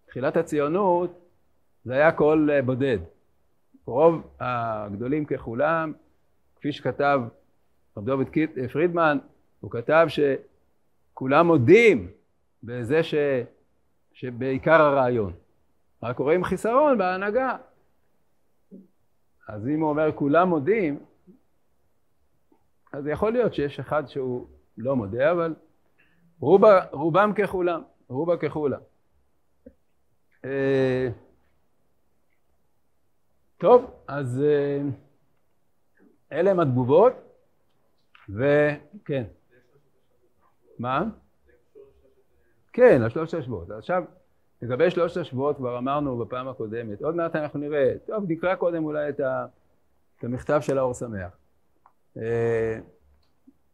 תחילת 0.05 0.37
הציונות 0.37 1.23
זה 1.85 1.93
היה 1.93 2.11
קול 2.11 2.51
אה, 2.51 2.61
בודד. 2.61 2.97
רוב 3.85 4.27
הגדולים 4.39 5.25
ככולם, 5.25 5.93
כפי 6.55 6.71
שכתב 6.71 7.21
רב 7.97 8.05
דוד 8.05 8.27
אה, 8.57 8.67
פרידמן, 8.67 9.17
הוא 9.59 9.71
כתב 9.71 10.07
שכולם 10.07 11.47
מודים 11.47 12.11
בזה 12.63 13.03
ש... 13.03 13.15
שבעיקר 14.13 14.81
הרעיון. 14.81 15.33
רק 16.03 16.17
רואים 16.17 16.43
חיסרון 16.43 16.97
בהנהגה. 16.97 17.57
אז 19.47 19.67
אם 19.67 19.81
הוא 19.81 19.89
אומר 19.89 20.11
כולם 20.15 20.49
מודים, 20.49 20.99
אז 22.93 23.07
יכול 23.07 23.33
להיות 23.33 23.53
שיש 23.53 23.79
אחד 23.79 24.07
שהוא 24.07 24.47
לא 24.77 24.95
מודה, 24.95 25.31
אבל 25.31 25.55
רוב, 26.39 26.61
רובם 26.91 27.33
ככולם, 27.33 27.81
רובה 28.07 28.37
ככולם. 28.37 28.79
אה, 30.45 31.09
טוב, 33.57 33.91
אז 34.07 34.41
אה, 34.41 34.81
אלה 36.31 36.51
הם 36.51 36.59
התגובות, 36.59 37.13
וכן. 38.29 39.23
מה? 40.79 41.03
כן, 42.73 43.01
השלושת 43.01 43.33
השבועות. 43.33 43.71
עכשיו, 43.71 44.03
לגבי 44.61 44.91
שלושת 44.91 45.17
השבועות 45.17 45.57
כבר 45.57 45.77
אמרנו 45.77 46.17
בפעם 46.17 46.47
הקודמת, 46.47 47.01
עוד 47.01 47.15
מעט 47.15 47.35
אנחנו 47.35 47.59
נראה, 47.59 47.93
טוב, 48.05 48.23
נקרא 48.27 48.55
קודם 48.55 48.85
אולי 48.85 49.09
את, 49.09 49.19
ה, 49.19 49.45
את 50.19 50.23
המכתב 50.23 50.59
של 50.61 50.77
האור 50.77 50.93
שמח. 50.93 51.42
אה, 52.17 52.79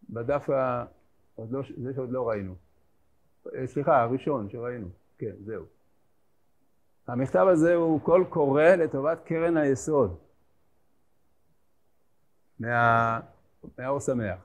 בדף 0.10 0.50
ה... 0.50 0.86
עוד 1.36 1.52
לא, 1.52 1.62
זה 1.78 1.94
שעוד 1.94 2.12
לא 2.12 2.30
ראינו. 2.30 2.56
אה, 3.56 3.68
סליחה, 3.68 4.02
הראשון 4.02 4.50
שראינו, 4.50 4.88
כן, 5.18 5.36
זהו. 5.46 5.66
המכתב 7.08 7.46
הזה 7.52 7.76
הוא 7.76 8.02
קול 8.02 8.26
קורא 8.30 8.64
לטובת 8.64 9.20
קרן 9.26 9.58
היסוד 9.58 10.18
מה... 12.60 13.20
מהאור 13.78 14.00
שמח. 14.00 14.40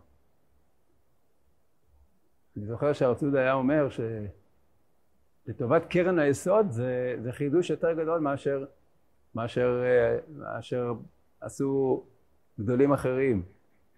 אני 2.57 2.67
זוכר 2.67 2.93
שהרצוד 2.93 3.35
היה 3.35 3.53
אומר 3.53 3.89
שלטובת 5.47 5.83
קרן 5.85 6.19
היסוד 6.19 6.71
זה, 6.71 7.17
זה 7.23 7.33
חידוש 7.33 7.71
יותר 7.71 7.93
גדול 7.93 8.21
מאשר, 8.21 8.65
מאשר, 9.35 9.83
מאשר 10.37 10.93
עשו 11.41 12.05
גדולים 12.61 12.93
אחרים. 12.93 13.43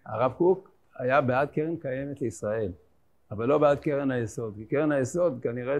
הרב 0.07 0.33
קוק 0.37 0.71
היה 0.97 1.21
בעד 1.21 1.49
קרן 1.49 1.77
קיימת 1.77 2.21
לישראל, 2.21 2.71
אבל 3.31 3.45
לא 3.45 3.57
בעד 3.57 3.79
קרן 3.79 4.11
היסוד, 4.11 4.53
כי 4.55 4.65
קרן 4.65 4.91
היסוד 4.91 5.39
כנראה 5.41 5.77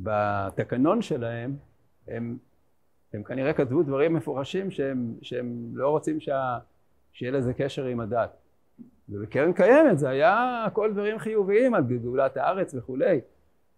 שבתקנון 0.00 1.02
שלהם 1.02 1.56
הם, 2.08 2.38
הם 3.12 3.22
כנראה 3.22 3.52
כתבו 3.52 3.82
דברים 3.82 4.14
מפורשים 4.14 4.70
שהם, 4.70 5.14
שהם 5.22 5.70
לא 5.74 5.90
רוצים 5.90 6.20
שה, 6.20 6.58
שיהיה 7.12 7.32
לזה 7.32 7.54
קשר 7.54 7.84
עם 7.84 8.00
הדת. 8.00 8.36
ובקרן 9.08 9.52
קיימת 9.52 9.98
זה 9.98 10.08
היה 10.08 10.64
הכל 10.64 10.92
דברים 10.92 11.18
חיוביים 11.18 11.74
על 11.74 11.82
גאולת 11.82 12.36
הארץ 12.36 12.74
וכולי. 12.74 13.20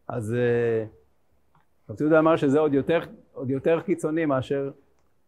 אז 0.09 0.35
אה, 0.35 0.85
רב 1.91 1.97
ציודה 1.97 2.19
אמר 2.19 2.37
שזה 2.37 2.59
עוד 2.59 2.75
יותר, 2.75 3.01
עוד 3.33 3.51
יותר 3.51 3.81
קיצוני 3.81 4.27
מאשר, 4.27 4.71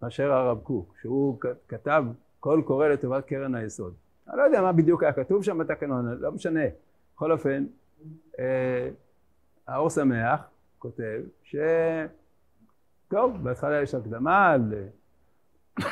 מאשר 0.03 0.33
הרב 0.33 0.61
קוק, 0.63 0.95
שהוא 1.01 1.39
כתב 1.69 2.05
קול 2.43 2.63
קורא 2.63 2.89
לטובת 2.89 3.25
קרן 3.25 3.55
היסוד. 3.55 3.95
אני 4.29 4.39
לא 4.39 4.43
יודע 4.43 4.63
מה 4.63 4.73
בדיוק 4.73 5.03
היה 5.03 5.13
כתוב 5.13 5.45
שם 5.45 5.59
בתקנון, 5.59 6.19
לא 6.21 6.33
משנה. 6.33 6.61
בכל 7.15 7.33
אופן, 7.33 7.65
אה, 8.39 8.89
האור 9.67 9.91
שמח 9.91 10.41
כותב 10.79 11.21
ש... 11.43 11.57
טוב, 13.09 13.37
בהתחלה 13.43 13.83
יש 13.83 13.95
הקדמה 13.95 14.51
על 14.51 14.75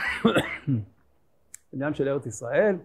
עניין 1.72 1.94
של 1.94 2.08
ארץ 2.08 2.26
ישראל, 2.26 2.76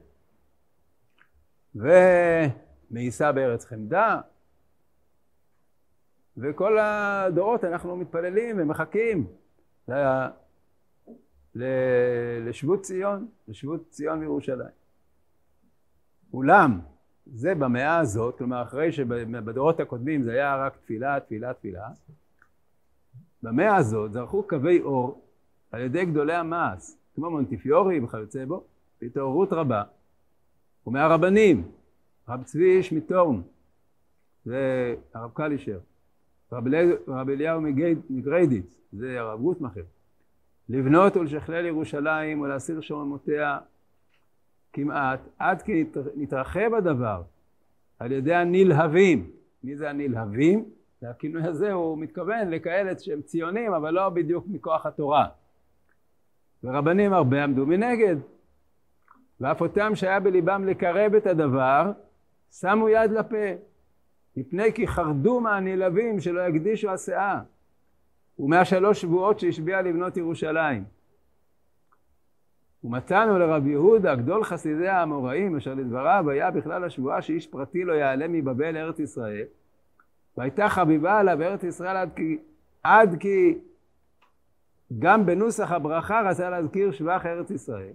ומאיסה 1.76 3.32
בארץ 3.32 3.66
חמדה, 3.66 4.20
וכל 6.38 6.78
הדורות 6.80 7.64
אנחנו 7.64 7.96
מתפללים 7.96 8.56
ומחכים 8.60 9.28
לשבות 11.56 12.82
ציון, 12.82 13.28
לשבות 13.48 13.90
ציון 13.90 14.20
מירושלים. 14.20 14.68
אולם 16.34 16.80
זה 17.26 17.56
במאה 17.56 17.98
הזאת, 17.98 18.38
כלומר 18.38 18.62
אחרי 18.64 18.92
שבדורות 18.92 19.80
הקודמים 19.80 20.22
זה 20.22 20.32
היה 20.32 20.56
רק 20.66 20.78
תפילה, 20.78 21.20
תפילה, 21.20 21.54
תפילה, 21.54 21.88
במאה 23.44 23.76
הזאת 23.76 24.14
זרחו 24.14 24.44
קווי 24.48 24.82
אור 24.82 25.22
על 25.72 25.82
ידי 25.82 26.06
גדולי 26.06 26.34
המעש, 26.34 26.92
כמו 27.16 27.32
מונטיפיורי 27.32 28.00
וכיוצא 28.00 28.46
בו, 28.46 28.64
בהתעוררות 29.02 29.54
רבה, 29.54 29.84
ומהרבנים, 30.88 31.72
רב 32.30 32.44
צבי 32.44 32.78
איש 32.78 32.94
מטורן, 32.94 33.42
והרב 34.46 35.32
קלישר, 35.34 35.80
רב 36.52 37.30
אליהו 37.30 37.62
מגריידיץ, 38.10 38.66
זה 38.94 39.20
הרב 39.20 39.40
גוטמכר, 39.42 39.84
לבנות 40.70 41.18
ולשכלל 41.18 41.66
ירושלים 41.66 42.42
ולהסיר 42.42 42.82
שוממותיה 42.82 43.58
כמעט, 44.74 45.20
עד 45.40 45.62
כי 45.62 45.86
נתרחב 46.16 46.74
הדבר 46.74 47.22
על 48.00 48.12
ידי 48.12 48.34
הנלהבים. 48.34 49.32
מי 49.64 49.76
זה 49.76 49.90
הנלהבים? 49.90 50.66
והכינוי 51.02 51.44
הזה 51.44 51.72
הוא 51.72 51.98
מתכוון 51.98 52.50
לכאלה 52.50 53.00
שהם 53.00 53.22
ציונים, 53.22 53.74
אבל 53.74 53.94
לא 53.94 54.10
בדיוק 54.10 54.46
מכוח 54.48 54.86
התורה. 54.86 55.28
ורבנים 56.64 57.14
הרבה 57.14 57.44
עמדו 57.44 57.66
מנגד, 57.66 58.16
ואף 59.42 59.62
אותם 59.62 59.96
שהיה 59.96 60.20
בליבם 60.20 60.66
לקרב 60.66 61.16
את 61.16 61.28
הדבר, 61.28 61.92
שמו 62.52 62.90
יד 62.90 63.12
לפה, 63.12 63.46
מפני 64.38 64.74
כי 64.74 64.88
חרדו 64.88 65.40
מהנלהבים 65.40 66.20
שלא 66.20 66.42
יקדישו 66.42 66.92
הסאה, 66.92 67.40
ומהשלוש 68.40 69.02
שבועות 69.02 69.40
שהשביע 69.40 69.82
לבנות 69.82 70.18
ירושלים. 70.18 70.84
ומצאנו 72.84 73.40
לרב 73.40 73.68
יהודה, 73.68 74.16
גדול 74.16 74.44
חסידי 74.44 74.88
האמוראים, 74.88 75.56
אשר 75.56 75.74
לדבריו 75.74 76.30
היה 76.30 76.52
בכלל 76.52 76.84
השבועה 76.84 77.22
שאיש 77.22 77.48
פרטי 77.48 77.84
לא 77.84 77.94
יעלה 77.94 78.28
מבבל 78.28 78.72
לארץ 78.72 79.00
ישראל, 79.00 79.46
והייתה 80.38 80.70
חביבה 80.70 81.20
עליו 81.20 81.42
ארץ 81.42 81.64
ישראל 81.64 81.98
עד 81.98 82.10
כי, 82.16 82.38
עד 82.84 83.16
כי 83.20 83.58
גם 85.00 85.26
בנוסח 85.26 85.72
הברכה 85.72 86.22
רצה 86.30 86.50
להזכיר 86.50 86.92
שבח 86.92 87.26
ארץ 87.26 87.52
ישראל. 87.52 87.94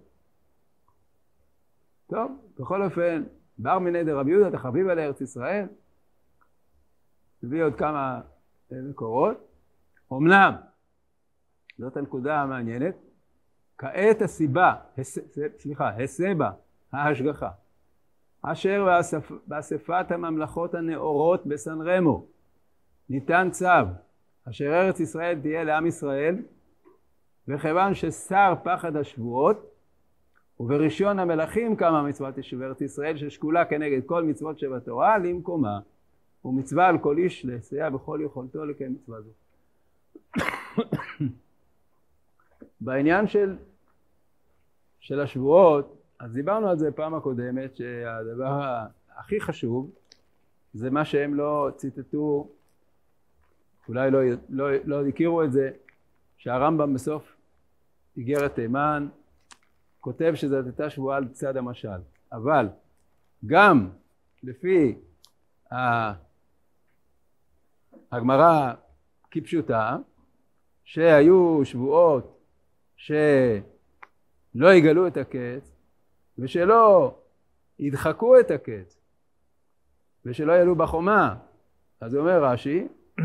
טוב, 2.07 2.33
בכל 2.59 2.83
אופן, 2.83 3.23
בר 3.59 3.79
מיני 3.79 4.05
דרב 4.05 4.29
יהודה, 4.29 4.49
אתה 4.49 4.59
חביב 4.59 4.89
על 4.89 4.99
ארץ 4.99 5.21
ישראל, 5.21 5.67
הביא 7.43 7.65
עוד 7.65 7.75
כמה 7.75 8.21
מקורות. 8.71 9.50
אמנם, 10.13 10.55
זאת 11.79 11.97
הנקודה 11.97 12.43
המעניינת, 12.43 12.95
כעת 13.79 14.23
הסיבה, 14.23 14.75
הס, 14.99 15.19
סליחה, 15.59 15.89
הסבה, 15.89 16.51
ההשגחה, 16.93 17.51
אשר 18.43 18.85
באספ, 18.85 19.33
באספת 19.47 20.07
הממלכות 20.11 20.75
הנאורות 20.75 21.47
בסן 21.47 21.81
רמו 21.81 22.27
ניתן 23.11 23.49
צו 23.51 23.67
אשר 24.49 24.65
ארץ 24.65 25.01
ישראל 25.01 25.41
תהיה 25.41 25.65
לעם 25.65 25.87
ישראל 25.87 26.37
וכיוון 27.49 27.95
ששר 27.95 28.55
פחד 28.65 28.97
השבועות 28.97 29.71
ובראשון 30.61 31.19
המלכים 31.19 31.77
קמה 31.77 32.03
מצוות 32.03 32.37
יישוב 32.37 32.63
ארץ 32.63 32.81
ישראל 32.81 33.17
ששקולה 33.17 33.65
כנגד 33.65 34.01
כל 34.07 34.25
מצוות 34.25 34.59
שבתורה 34.59 35.19
למקומה 35.19 35.81
ומצווה 36.45 36.89
על 36.89 36.99
כל 36.99 37.19
איש 37.19 37.45
לסייע 37.45 37.91
בכל 37.91 38.21
יכולתו 38.25 38.65
לקיים 38.65 38.93
מצווה 38.93 39.21
זו. 39.21 39.31
בעניין 42.81 43.29
של, 43.29 43.57
של 45.01 45.21
השבועות 45.21 45.97
אז 46.19 46.33
דיברנו 46.33 46.69
על 46.69 46.79
זה 46.79 46.93
פעם 46.93 47.15
הקודמת 47.15 47.77
שהדבר 47.77 48.79
הכי 49.17 49.41
חשוב 49.41 49.91
זה 50.75 50.91
מה 50.91 51.05
שהם 51.05 51.35
לא 51.35 51.69
ציטטו 51.77 52.49
אולי 53.89 54.11
לא, 54.11 54.21
לא, 54.49 54.69
לא 54.85 55.07
הכירו 55.07 55.45
את 55.45 55.53
זה 55.53 55.71
שהרמב"ם 56.39 56.95
בסוף 56.95 57.37
איגרת 58.17 58.55
תימן 58.55 59.09
כותב 60.01 60.33
שזאת 60.35 60.65
הייתה 60.65 60.91
שבועה 60.91 61.17
על 61.17 61.29
צד 61.29 61.57
המשל. 61.57 62.01
אבל 62.33 62.69
גם 63.47 63.89
לפי 64.43 64.99
הגמרא 68.13 68.73
כפשוטה 69.31 69.97
שהיו 70.85 71.61
שבועות 71.65 72.41
שלא 72.97 74.73
יגלו 74.75 75.07
את 75.07 75.17
הקץ 75.17 75.77
ושלא 76.39 77.15
ידחקו 77.79 78.41
את 78.41 78.51
הקץ 78.51 79.01
ושלא 80.25 80.53
יעלו 80.53 80.75
בחומה. 80.75 81.37
אז 82.01 82.15
אומר 82.15 82.45
רש"י 82.45 82.89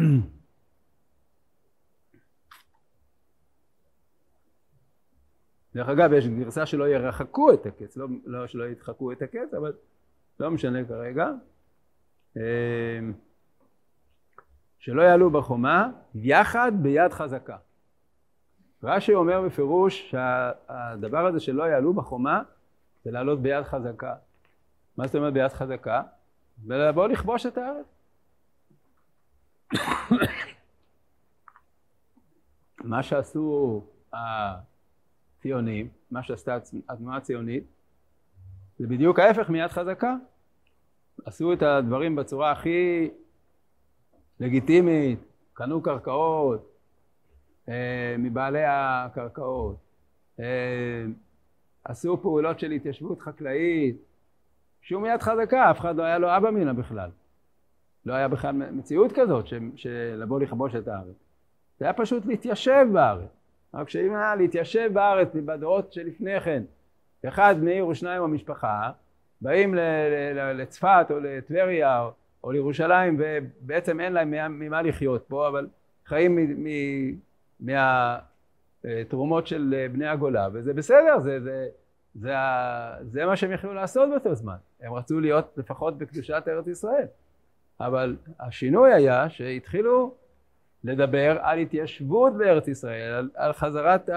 דרך 5.76 5.89
אגב 5.89 6.13
יש 6.13 6.28
גרסה 6.28 6.65
שלא 6.65 6.89
ירחקו 6.89 7.54
את 7.54 7.65
הקץ 7.65 7.98
לא, 7.98 8.08
לא 8.26 8.48
שלא 8.48 8.63
ידחקו 8.63 9.12
את 9.12 9.22
הקץ 9.22 9.54
אבל 9.54 9.74
לא 10.39 10.52
משנה 10.52 10.86
כרגע. 10.86 11.32
אמ, 12.36 12.41
שלא 14.86 15.02
יעלו 15.02 15.30
בחומה 15.30 15.89
יחד 16.15 16.71
ביד 16.82 17.13
חזקה 17.13 17.58
רש"י 18.84 19.13
אומר 19.13 19.41
בפירוש 19.41 20.12
שהדבר 20.12 21.26
הזה 21.26 21.39
שלא 21.39 21.63
יעלו 21.63 21.93
בחומה 21.93 22.41
זה 23.04 23.12
לעלות 23.12 23.41
ביד 23.41 23.63
חזקה. 23.63 24.15
מה 24.98 25.08
זאת 25.08 25.15
אומרת 25.15 25.34
ביד 25.34 25.52
חזקה? 25.52 26.04
ולבוא 26.65 27.08
לכבוש 27.08 27.45
את 27.45 27.58
הארץ. 27.58 27.86
מה 32.84 33.04
שעשו 33.04 33.84
הציונים, 34.13 35.89
מה 36.12 36.24
שעשתה 36.24 36.58
התנועה 36.89 37.17
הציונית, 37.17 37.63
זה 38.80 38.88
בדיוק 38.88 39.19
ההפך 39.19 39.50
מיד 39.50 39.67
חזקה. 39.67 40.15
עשו 41.26 41.54
את 41.54 41.62
הדברים 41.62 42.15
בצורה 42.15 42.52
הכי 42.52 43.10
לגיטימית, 44.39 45.19
קנו 45.54 45.82
קרקעות 45.82 46.71
אה, 47.69 48.15
מבעלי 48.19 48.63
הקרקעות, 48.67 49.76
אה, 50.39 51.06
עשו 51.84 52.21
פעולות 52.21 52.60
של 52.60 52.71
התיישבות 52.71 53.21
חקלאית, 53.21 53.98
שום 54.82 55.06
יד 55.06 55.21
חזקה, 55.21 55.71
אף 55.71 55.80
אחד 55.80 55.95
לא 55.95 56.04
היה 56.04 56.17
לו 56.17 56.38
אבא 56.38 56.50
מינה 56.50 56.74
בכלל. 56.74 57.10
לא 58.06 58.13
היה 58.13 58.28
בכלל 58.28 58.52
מציאות 58.52 59.12
כזאת 59.15 59.48
של 59.76 60.15
לבוא 60.17 60.39
לכבוש 60.39 60.76
את 60.76 60.88
הארץ. 60.88 61.15
זה 61.80 61.86
היה 61.86 61.93
פשוט 61.93 62.26
להתיישב 62.26 62.88
בארץ. 62.93 63.30
רק 63.74 63.89
שאם 63.89 64.15
היה 64.15 64.36
להתיישב 64.36 64.89
בארץ 64.93 65.28
בדורות 65.34 65.93
שלפני 65.93 66.41
כן, 66.41 66.63
אחד 67.28 67.63
מעיר 67.63 67.88
ושניים 67.88 68.24
במשפחה, 68.24 68.91
באים 69.41 69.76
לצפת 70.56 71.06
או 71.10 71.19
לטבריה 71.19 72.02
או, 72.02 72.12
או 72.46 72.52
לירושלים 72.52 73.20
ובעצם 73.20 74.00
אין 74.00 74.14
להם 74.14 74.60
ממה 74.60 74.82
לחיות 74.82 75.26
פה, 75.28 75.48
אבל 75.48 75.68
חיים 76.06 76.66
מהתרומות 78.84 79.48
של 79.48 79.88
בני 79.92 80.08
הגולה, 80.08 80.48
וזה 80.54 80.74
בסדר, 80.74 81.20
זה, 81.20 81.40
זה, 81.42 81.68
זה. 82.16 82.34
זה 83.02 83.26
מה 83.26 83.36
שהם 83.36 83.52
יכלו 83.52 83.74
לעשות 83.74 84.10
באותו 84.10 84.36
זמן. 84.36 84.56
הם 84.82 84.94
רצו 84.94 85.20
להיות 85.20 85.54
לפחות 85.58 85.98
בקדושת 85.98 86.44
ארץ 86.48 86.68
ישראל. 86.68 87.06
אבל 87.80 88.16
השינוי 88.40 88.94
היה 88.94 89.30
שהתחילו 89.30 90.14
לדבר 90.84 91.38
על 91.42 91.60
התיישבות 91.60 92.38
בארץ 92.38 92.68
ישראל, 92.68 93.14
על, 93.14 93.30
על 93.36 93.54
חזרת 93.54 94.10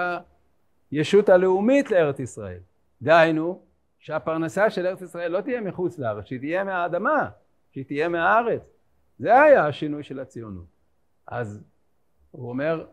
הישות 0.91 1.29
הלאומית 1.29 1.91
לארץ 1.91 2.21
ישראל. 2.21 2.59
דהיינו, 3.03 3.61
שהפרנסה 3.99 4.71
של 4.71 4.87
ארץ 4.87 5.03
ישראל 5.03 5.31
לא 5.31 5.41
תהיה 5.41 5.61
מחוץ 5.61 5.99
לארץ, 5.99 6.25
שהיא 6.25 6.39
תהיה 6.39 6.65
מהאדמה, 6.65 7.29
שהיא 7.79 7.87
תהיה 7.87 8.09
מהארץ. 8.09 8.63
זה 9.19 9.43
היה 9.43 9.67
השינוי 9.67 10.03
של 10.03 10.21
הציונות. 10.21 10.67
אז 11.27 11.65
הוא 12.31 12.49
אומר, 12.49 12.87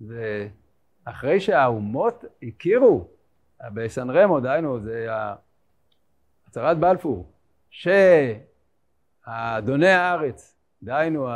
זה 0.00 0.48
אחרי 1.04 1.40
שהאומות 1.40 2.24
הכירו 2.42 3.08
בסן 3.74 4.10
רמו, 4.10 4.40
דהיינו, 4.40 4.80
זה 4.80 5.08
הצהרת 6.46 6.78
בלפור, 6.78 7.32
שאדוני 7.70 8.48
הארץ, 9.88 10.56
דהיינו 10.82 11.28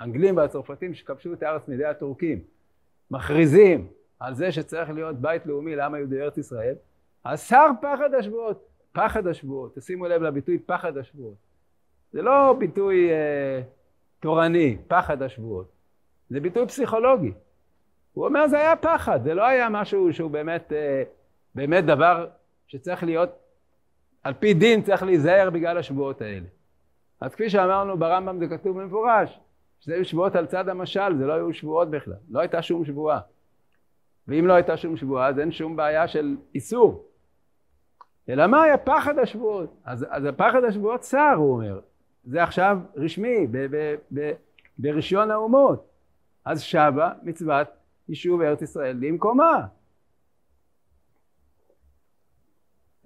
האנגלים 0.00 0.36
והצרפתים 0.36 0.94
שכבשו 0.94 1.32
את 1.32 1.42
הארץ 1.42 1.68
מידי 1.68 1.84
הטורקים, 1.84 2.40
מכריזים 3.10 3.88
על 4.20 4.34
זה 4.34 4.52
שצריך 4.52 4.90
להיות 4.90 5.20
בית 5.20 5.46
לאומי 5.46 5.76
לעם 5.76 5.94
היהודי 5.94 6.22
ארץ 6.22 6.38
ישראל, 6.38 6.74
השר 7.24 7.66
פחד 7.80 8.14
השבועות, 8.14 8.68
פחד 8.92 9.26
השבועות, 9.26 9.74
תשימו 9.74 10.06
לב 10.06 10.22
לביטוי 10.22 10.58
פחד 10.58 10.96
השבועות. 10.96 11.47
זה 12.12 12.22
לא 12.22 12.56
ביטוי 12.58 13.10
אה, 13.10 13.60
תורני, 14.20 14.76
פחד 14.88 15.22
השבועות, 15.22 15.72
זה 16.30 16.40
ביטוי 16.40 16.66
פסיכולוגי. 16.66 17.32
הוא 18.12 18.26
אומר 18.26 18.48
זה 18.48 18.58
היה 18.58 18.76
פחד, 18.76 19.20
זה 19.22 19.34
לא 19.34 19.46
היה 19.46 19.68
משהו 19.68 20.12
שהוא 20.12 20.30
באמת, 20.30 20.72
אה, 20.72 21.02
באמת 21.54 21.84
דבר 21.84 22.28
שצריך 22.66 23.04
להיות, 23.04 23.30
על 24.24 24.34
פי 24.34 24.54
דין 24.54 24.82
צריך 24.82 25.02
להיזהר 25.02 25.50
בגלל 25.50 25.78
השבועות 25.78 26.20
האלה. 26.20 26.46
אז 27.20 27.34
כפי 27.34 27.50
שאמרנו 27.50 27.98
ברמב"ם 27.98 28.38
זה 28.38 28.48
כתוב 28.48 28.80
במפורש, 28.80 29.40
שזה 29.80 29.94
היו 29.94 30.04
שבועות 30.04 30.36
על 30.36 30.46
צד 30.46 30.68
המשל, 30.68 31.16
זה 31.18 31.26
לא 31.26 31.32
היו 31.32 31.52
שבועות 31.52 31.90
בכלל, 31.90 32.14
לא 32.30 32.40
הייתה 32.40 32.62
שום 32.62 32.84
שבועה. 32.84 33.20
ואם 34.28 34.46
לא 34.46 34.52
הייתה 34.52 34.76
שום 34.76 34.96
שבועה 34.96 35.28
אז 35.28 35.38
אין 35.38 35.52
שום 35.52 35.76
בעיה 35.76 36.08
של 36.08 36.36
איסור. 36.54 37.04
אלא 38.28 38.46
מה 38.46 38.62
היה 38.62 38.78
פחד 38.78 39.18
השבועות? 39.18 39.74
אז, 39.84 40.06
אז 40.10 40.24
הפחד 40.24 40.64
השבועות 40.64 41.00
צר, 41.00 41.34
הוא 41.36 41.52
אומר. 41.52 41.80
זה 42.28 42.42
עכשיו 42.42 42.78
רשמי, 42.96 43.46
ב, 43.46 43.56
ב, 43.56 43.94
ב, 44.14 44.32
ברישיון 44.78 45.30
האומות. 45.30 45.90
אז 46.44 46.60
שבה 46.60 47.12
מצוות 47.22 47.68
יישוב 48.08 48.40
ארץ 48.40 48.62
ישראל 48.62 48.96
למקומה. 49.00 49.66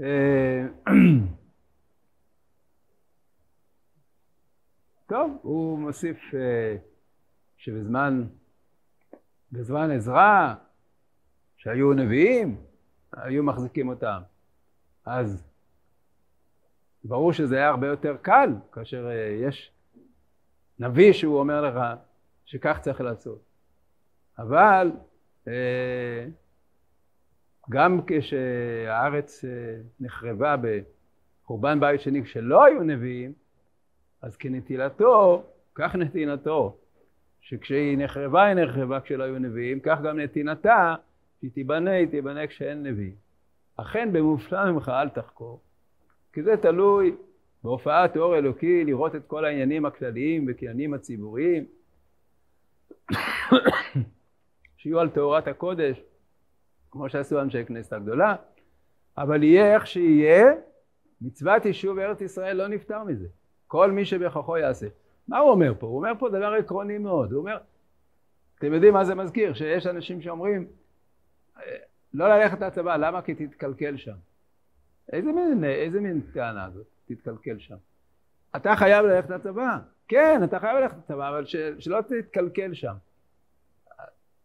אה, 0.01 0.67
טוב, 5.09 5.39
הוא 5.43 5.79
מוסיף 5.79 6.35
אה, 6.35 6.77
שבזמן 7.57 8.25
בזמן 9.53 9.91
עזרא, 9.91 10.55
שהיו 11.57 11.93
נביאים, 11.93 12.61
היו 13.13 13.43
מחזיקים 13.43 13.89
אותם. 13.89 14.23
אז 15.05 15.52
ברור 17.05 17.33
שזה 17.33 17.57
היה 17.57 17.69
הרבה 17.69 17.87
יותר 17.87 18.17
קל 18.23 18.51
כאשר 18.73 19.07
אה, 19.11 19.37
יש 19.49 19.73
נביא 20.79 21.13
שהוא 21.13 21.39
אומר 21.39 21.61
לך 21.61 21.99
שכך 22.45 22.79
צריך 22.81 23.01
לעשות. 23.01 23.43
אבל 24.39 24.93
אה, 25.49 26.27
גם 27.71 28.01
כשהארץ 28.07 29.45
אה, 29.45 29.51
נחרבה 30.01 30.55
בחורבן 30.57 31.81
בית 31.81 32.01
שני 32.01 32.23
כשלא 32.23 32.65
היו 32.65 32.83
נביאים, 32.83 33.33
אז 34.23 34.37
כנטילתו, 34.37 35.43
כך 35.75 35.95
נתינתו, 35.95 36.77
שכשהיא 37.41 37.99
נחרבה 37.99 38.45
היא 38.45 38.55
נחרבה 38.55 39.01
כשלא 39.01 39.25
היו 39.25 39.39
נביאים, 39.39 39.81
כך 39.81 40.01
גם 40.01 40.19
נתינתה, 40.19 40.95
שהיא 41.41 41.51
תיבנה, 41.51 41.91
היא 41.91 42.07
תיבנה 42.07 42.47
כשאין 42.47 42.83
נביאים. 42.83 43.15
אכן 43.77 44.13
במופלא 44.13 44.73
ממך 44.73 44.89
אל 44.89 45.09
תחקור, 45.09 45.61
כי 46.33 46.43
זה 46.43 46.57
תלוי 46.57 47.17
בהופעת 47.65 48.17
אור 48.17 48.39
אלוקי 48.39 48.85
לראות 48.85 49.15
את 49.15 49.27
כל 49.27 49.45
העניינים 49.45 49.87
הכלליים 49.87 50.47
וכעניינים 50.49 50.95
הציבוריים 50.95 51.65
שיהיו 54.77 55.01
על 55.01 55.11
טהרת 55.11 55.49
הקודש 55.49 56.03
כמו 56.91 57.09
שעשו 57.09 57.41
אנשי 57.41 57.65
כנסת 57.65 57.93
הגדולה 57.93 58.37
אבל 59.19 59.43
יהיה 59.43 59.75
איך 59.75 59.87
שיהיה 59.87 60.53
מצוות 61.21 61.65
יישוב 61.65 61.99
ארץ 61.99 62.21
ישראל 62.21 62.57
לא 62.57 62.69
נפטר 62.69 63.05
מזה 63.05 63.27
כל 63.67 63.91
מי 63.91 64.05
שבכוחו 64.05 64.57
יעשה 64.57 64.87
מה 65.29 65.39
הוא 65.39 65.51
אומר 65.51 65.75
פה? 65.79 65.87
הוא 65.87 65.97
אומר 65.97 66.13
פה 66.19 66.29
דבר 66.29 66.53
עקרוני 66.59 66.99
מאוד 66.99 67.33
הוא 67.33 67.41
אומר 67.41 67.59
אתם 68.59 68.73
יודעים 68.73 68.95
מה 68.95 69.05
זה 69.05 69.15
מזכיר? 69.15 69.55
שיש 69.55 69.87
אנשים 69.87 70.21
שאומרים 70.21 70.67
לא 72.15 72.29
ללכת 72.29 72.61
לצבא, 72.61 72.97
למה? 72.97 73.23
כי 73.23 73.35
תתקלקל 73.35 73.97
שם. 73.97 74.17
איזה 75.13 75.33
מין, 75.33 75.65
איזה 75.65 76.01
מין 76.01 76.21
טענה 76.33 76.71
זאת, 76.71 76.87
תתקלקל 77.07 77.59
שם. 77.59 77.77
אתה 78.57 78.77
חייב 78.77 79.07
ללכת 79.07 79.31
לצבא, 79.31 79.79
כן, 80.09 80.41
אתה 80.45 80.61
חייב 80.61 80.79
ללכת 80.79 80.97
לצבא, 80.99 81.29
אבל 81.29 81.45
ש, 81.45 81.57
שלא 81.79 81.99
תתקלקל 82.01 82.75
שם. 82.75 82.95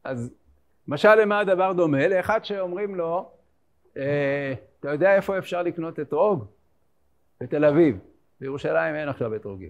אז 0.04 0.34
משל 0.88 1.16
למה 1.16 1.40
הדבר 1.40 1.74
דומה? 1.74 2.08
לאחד 2.08 2.46
שאומרים 2.46 2.96
לו, 2.96 3.32
אה, 3.98 4.54
אתה 4.80 4.90
יודע 4.90 5.16
איפה 5.16 5.38
אפשר 5.38 5.64
לקנות 5.64 6.00
אתרוג? 6.00 6.46
בתל 7.42 7.66
אביב. 7.66 8.00
בירושלים 8.40 8.96
אין 8.96 9.10
עכשיו 9.10 9.36
אתרוגים. 9.36 9.70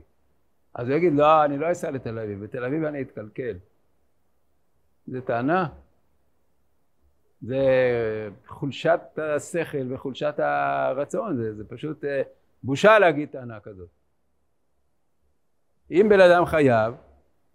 אז 0.73 0.89
הוא 0.89 0.97
יגיד, 0.97 1.13
לא, 1.13 1.45
אני 1.45 1.58
לא 1.58 1.71
אסע 1.71 1.91
לתל 1.91 2.19
אביב, 2.19 2.43
בתל 2.43 2.63
אביב 2.65 2.84
אני 2.84 3.02
אתקלקל. 3.02 3.58
זו 5.08 5.21
טענה? 5.21 5.67
זה 7.41 7.58
חולשת 8.47 9.00
השכל 9.17 9.93
וחולשת 9.93 10.36
הרצון, 10.38 11.38
זה, 11.38 11.54
זה 11.54 11.63
פשוט 11.67 12.06
אה, 12.06 12.21
בושה 12.63 13.00
להגיד 13.00 13.30
טענה 13.30 13.60
כזאת. 13.60 13.89
אם 15.91 16.08
בן 16.10 16.19
אדם 16.19 16.45
חייב, 16.45 16.93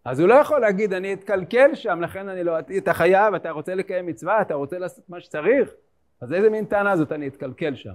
אז 0.04 0.20
הוא 0.20 0.28
לא 0.28 0.34
יכול 0.34 0.60
להגיד 0.60 0.92
אני 0.92 1.12
אתקלקל 1.12 1.74
שם, 1.74 2.00
לכן 2.00 2.28
אני 2.28 2.44
לא... 2.44 2.58
אתה 2.58 2.94
חייב, 2.94 3.34
אתה 3.34 3.50
רוצה 3.50 3.74
לקיים 3.74 4.06
מצווה, 4.06 4.42
אתה 4.42 4.54
רוצה 4.54 4.78
לעשות 4.78 5.08
מה 5.08 5.20
שצריך, 5.20 5.70
אז 6.20 6.32
איזה 6.32 6.50
מין 6.50 6.64
טענה 6.64 6.96
זאת 6.96 7.12
אני 7.12 7.28
אתקלקל 7.28 7.74
שם? 7.74 7.94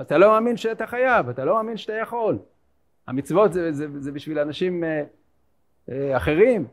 אתה 0.00 0.18
לא 0.18 0.28
מאמין 0.28 0.56
שאתה 0.56 0.86
חייב, 0.86 1.28
אתה 1.28 1.44
לא 1.44 1.54
מאמין 1.54 1.76
שאתה 1.76 1.92
יכול. 1.92 2.38
המצוות 3.06 3.52
זה, 3.52 3.72
זה, 3.72 3.86
זה 3.98 4.12
בשביל 4.12 4.38
אנשים 4.38 4.84
אה, 4.84 5.02
אה, 5.90 6.16
אחרים. 6.16 6.66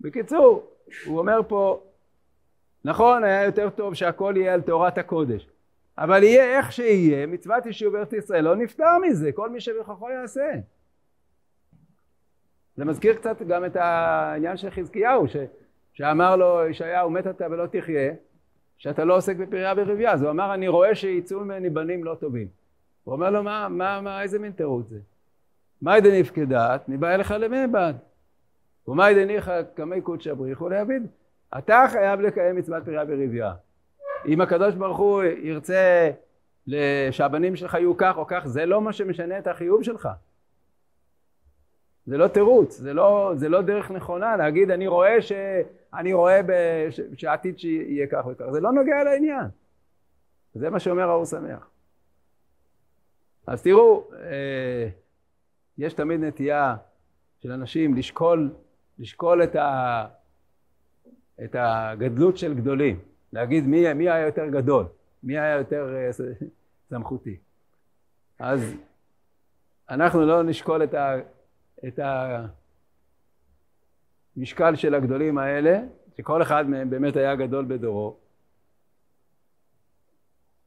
בקיצור, 0.00 0.70
הוא 1.06 1.18
אומר 1.18 1.40
פה 1.48 1.82
נכון, 2.84 3.24
היה 3.24 3.44
יותר 3.44 3.70
טוב 3.70 3.94
שהכל 3.94 4.34
יהיה 4.36 4.54
על 4.54 4.60
תורת 4.60 4.98
הקודש. 4.98 5.48
אבל 5.98 6.22
יהיה 6.22 6.58
איך 6.58 6.72
שיהיה, 6.72 7.26
מצוות 7.26 7.66
יישוב 7.66 7.94
ארץ 7.94 8.12
ישראל 8.12 8.44
לא 8.44 8.56
נפטר 8.56 8.98
מזה, 9.02 9.32
כל 9.32 9.50
מי 9.50 9.60
שבכוחו 9.60 10.10
יעשה. 10.10 10.52
זה 12.76 12.84
מזכיר 12.84 13.14
קצת 13.14 13.42
גם 13.42 13.64
את 13.64 13.76
העניין 13.76 14.56
של 14.56 14.70
חזקיהו, 14.70 15.28
ש... 15.28 15.36
שאמר 15.92 16.36
לו 16.36 16.66
ישעיהו 16.66 17.10
מת 17.10 17.26
אתה 17.26 17.46
ולא 17.50 17.66
תחיה, 17.66 18.12
שאתה 18.78 19.04
לא 19.04 19.16
עוסק 19.16 19.36
בפריה 19.36 19.72
ורבייה, 19.76 20.12
אז 20.12 20.22
הוא 20.22 20.30
אמר 20.30 20.54
אני 20.54 20.68
רואה 20.68 20.94
שיצאו 20.94 21.40
ממני 21.40 21.70
בנים 21.70 22.04
לא 22.04 22.14
טובים. 22.14 22.48
הוא 23.04 23.12
אומר 23.12 23.30
לו 23.30 23.42
מה, 23.42 23.68
מה, 23.68 24.00
מה 24.00 24.22
איזה 24.22 24.38
מין 24.38 24.52
תירוץ 24.52 24.86
זה? 24.88 24.98
מאי 25.82 26.00
דנפקדת 26.00 26.88
מבא 26.88 27.14
אליך 27.14 27.34
למעבד 27.38 27.94
ומאי 28.88 29.14
דניחא 29.14 29.62
קמי 29.62 30.00
קודשא 30.00 30.34
בריחו 30.34 30.68
להביד 30.68 31.06
אתה 31.58 31.84
חייב 31.90 32.20
לקיים 32.20 32.56
מצוות 32.56 32.84
פריה 32.84 33.04
ורבייה. 33.08 33.54
אם 34.26 34.40
הקדוש 34.40 34.74
ברוך 34.74 34.98
הוא 34.98 35.22
ירצה 35.22 36.10
שהבנים 37.10 37.56
שלך 37.56 37.74
יהיו 37.74 37.96
כך 37.96 38.16
או 38.16 38.26
כך, 38.26 38.42
זה 38.46 38.66
לא 38.66 38.80
מה 38.80 38.92
שמשנה 38.92 39.38
את 39.38 39.46
החיוב 39.46 39.82
שלך. 39.82 40.08
זה 42.06 42.18
לא 42.18 42.28
תירוץ, 42.28 42.76
זה 42.76 42.94
לא, 42.94 43.32
זה 43.36 43.48
לא 43.48 43.62
דרך 43.62 43.90
נכונה 43.90 44.36
להגיד 44.36 44.70
אני 44.70 44.86
רואה, 44.86 45.22
ש, 45.22 45.32
אני 45.94 46.12
רואה 46.12 46.40
בש, 46.46 47.00
שעתיד 47.16 47.58
שיהיה 47.58 48.06
כך 48.06 48.26
וכך, 48.26 48.44
זה 48.50 48.60
לא 48.60 48.72
נוגע 48.72 49.04
לעניין. 49.04 49.46
זה 50.54 50.70
מה 50.70 50.80
שאומר 50.80 51.08
האור 51.08 51.24
שמח. 51.24 51.70
אז 53.46 53.62
תראו, 53.62 54.10
אה, 54.22 54.88
יש 55.78 55.94
תמיד 55.94 56.20
נטייה 56.20 56.76
של 57.42 57.52
אנשים 57.52 57.94
לשקול, 57.94 58.50
לשקול 58.98 59.42
את 59.42 59.56
ה... 59.56 60.06
את 61.44 61.56
הגדלות 61.58 62.38
של 62.38 62.54
גדולים, 62.54 63.00
להגיד 63.32 63.64
מי, 63.64 63.92
מי 63.92 64.10
היה 64.10 64.26
יותר 64.26 64.46
גדול, 64.46 64.86
מי 65.22 65.38
היה 65.38 65.56
יותר 65.56 65.94
אה, 65.96 66.10
סמכותי. 66.88 67.36
אז 68.38 68.74
אנחנו 69.90 70.26
לא 70.26 70.42
נשקול 70.42 70.84
את, 70.84 70.94
ה, 70.94 71.16
את 71.88 71.98
המשקל 74.36 74.76
של 74.76 74.94
הגדולים 74.94 75.38
האלה, 75.38 75.80
שכל 76.16 76.42
אחד 76.42 76.68
מהם 76.68 76.90
באמת 76.90 77.16
היה 77.16 77.36
גדול 77.36 77.64
בדורו, 77.68 78.16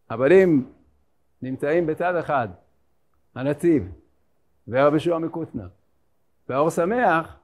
אבל 0.09 0.33
אם 0.33 0.63
נמצאים 1.41 1.87
בצד 1.87 2.15
אחד 2.15 2.47
הנציב 3.35 3.91
ורבי 4.67 4.99
שועה 4.99 5.19
מקוטנר 5.19 5.67
והאור 6.49 6.69
שמח 6.69 7.42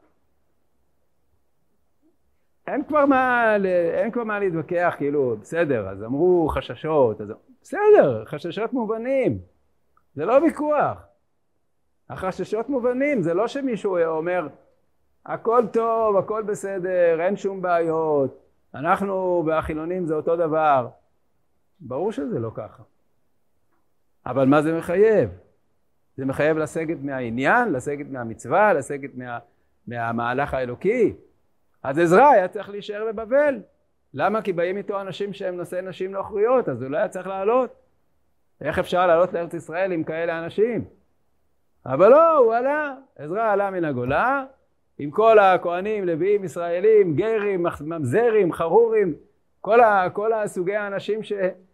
אין 2.73 2.83
כבר 2.83 3.05
מה, 3.05 3.55
אין 3.93 4.11
כבר 4.11 4.23
מה 4.23 4.39
להתווכח, 4.39 4.93
כאילו, 4.97 5.35
בסדר, 5.41 5.89
אז 5.89 6.03
אמרו 6.03 6.49
חששות, 6.49 7.21
אז 7.21 7.27
בסדר, 7.61 8.25
חששות 8.25 8.73
מובנים, 8.73 9.39
זה 10.15 10.25
לא 10.25 10.33
ויכוח. 10.33 10.97
החששות 12.09 12.69
מובנים, 12.69 13.21
זה 13.21 13.33
לא 13.33 13.47
שמישהו 13.47 13.97
אומר, 13.97 14.47
הכל 15.25 15.63
טוב, 15.73 16.17
הכל 16.17 16.43
בסדר, 16.43 17.21
אין 17.21 17.37
שום 17.37 17.61
בעיות, 17.61 18.39
אנחנו 18.73 19.43
והחילונים 19.45 20.05
זה 20.05 20.15
אותו 20.15 20.35
דבר. 20.35 20.87
ברור 21.79 22.11
שזה 22.11 22.39
לא 22.39 22.51
ככה. 22.55 22.83
אבל 24.25 24.47
מה 24.47 24.61
זה 24.61 24.77
מחייב? 24.77 25.29
זה 26.17 26.25
מחייב 26.25 26.57
לסגת 26.57 26.97
מהעניין, 27.01 27.71
לסגת 27.71 28.05
מהמצווה, 28.09 28.73
לסגת 28.73 29.09
מה, 29.15 29.39
מהמהלך 29.87 30.53
האלוקי. 30.53 31.13
אז 31.83 31.99
עזרא 31.99 32.27
היה 32.27 32.47
צריך 32.47 32.69
להישאר 32.69 33.05
בבבל. 33.07 33.61
למה? 34.13 34.41
כי 34.41 34.53
באים 34.53 34.77
איתו 34.77 35.01
אנשים 35.01 35.33
שהם 35.33 35.57
נושאי 35.57 35.81
נשים 35.81 36.11
נוכריות, 36.11 36.69
אז 36.69 36.81
הוא 36.81 36.91
לא 36.91 36.97
היה 36.97 37.07
צריך 37.07 37.27
לעלות. 37.27 37.75
איך 38.61 38.79
אפשר 38.79 39.07
לעלות 39.07 39.33
לארץ 39.33 39.53
ישראל 39.53 39.91
עם 39.91 40.03
כאלה 40.03 40.39
אנשים? 40.39 40.85
אבל 41.85 42.09
לא, 42.09 42.37
הוא 42.37 42.53
עלה. 42.53 42.95
עזרא 43.15 43.51
עלה 43.51 43.71
מן 43.71 43.85
הגולה, 43.85 44.45
עם 44.97 45.11
כל 45.11 45.39
הכהנים, 45.39 46.05
לוויים, 46.05 46.43
ישראלים, 46.43 47.15
גרים, 47.15 47.65
ממזרים, 47.81 48.53
חרורים, 48.53 49.15
כל, 49.61 49.81
ה, 49.81 50.09
כל 50.13 50.33
הסוגי 50.33 50.75
האנשים 50.75 51.23
ש, 51.23 51.33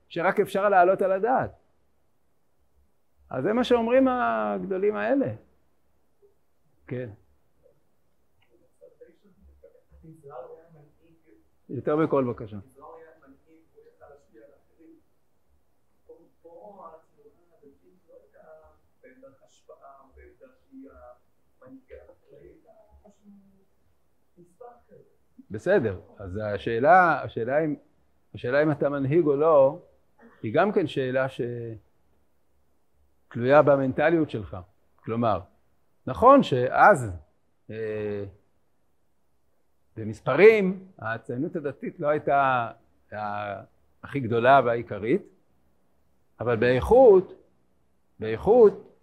שרק 0.09 0.39
אפשר 0.39 0.69
להעלות 0.69 1.01
על 1.01 1.11
הדעת. 1.11 1.51
אז 3.29 3.43
זה 3.43 3.53
מה 3.53 3.63
שאומרים 3.63 4.07
הגדולים 4.07 4.95
האלה. 4.95 5.27
כן. 6.87 7.09
יותר 11.69 11.95
בקול 11.95 12.23
בבקשה. 12.23 12.57
בסדר, 25.51 25.99
אז 26.17 26.39
השאלה, 26.43 27.21
השאלה 27.23 27.65
אם, 27.65 27.75
השאלה 28.33 28.63
אם 28.63 28.71
אתה 28.71 28.89
מנהיג 28.89 29.25
או 29.25 29.35
לא, 29.35 29.79
היא 30.43 30.53
גם 30.53 30.71
כן 30.71 30.87
שאלה 30.87 31.27
שתלויה 33.29 33.61
במנטליות 33.61 34.29
שלך. 34.29 34.57
כלומר, 34.95 35.39
נכון 36.07 36.43
שאז 36.43 37.11
אה, 37.69 38.23
במספרים 39.97 40.87
הציונות 40.99 41.55
הדתית 41.55 41.99
לא 41.99 42.07
הייתה 42.07 42.71
הכי 44.03 44.19
גדולה 44.19 44.61
והעיקרית, 44.65 45.21
אבל 46.39 46.55
באיכות, 46.55 47.33
באיכות, 48.19 48.97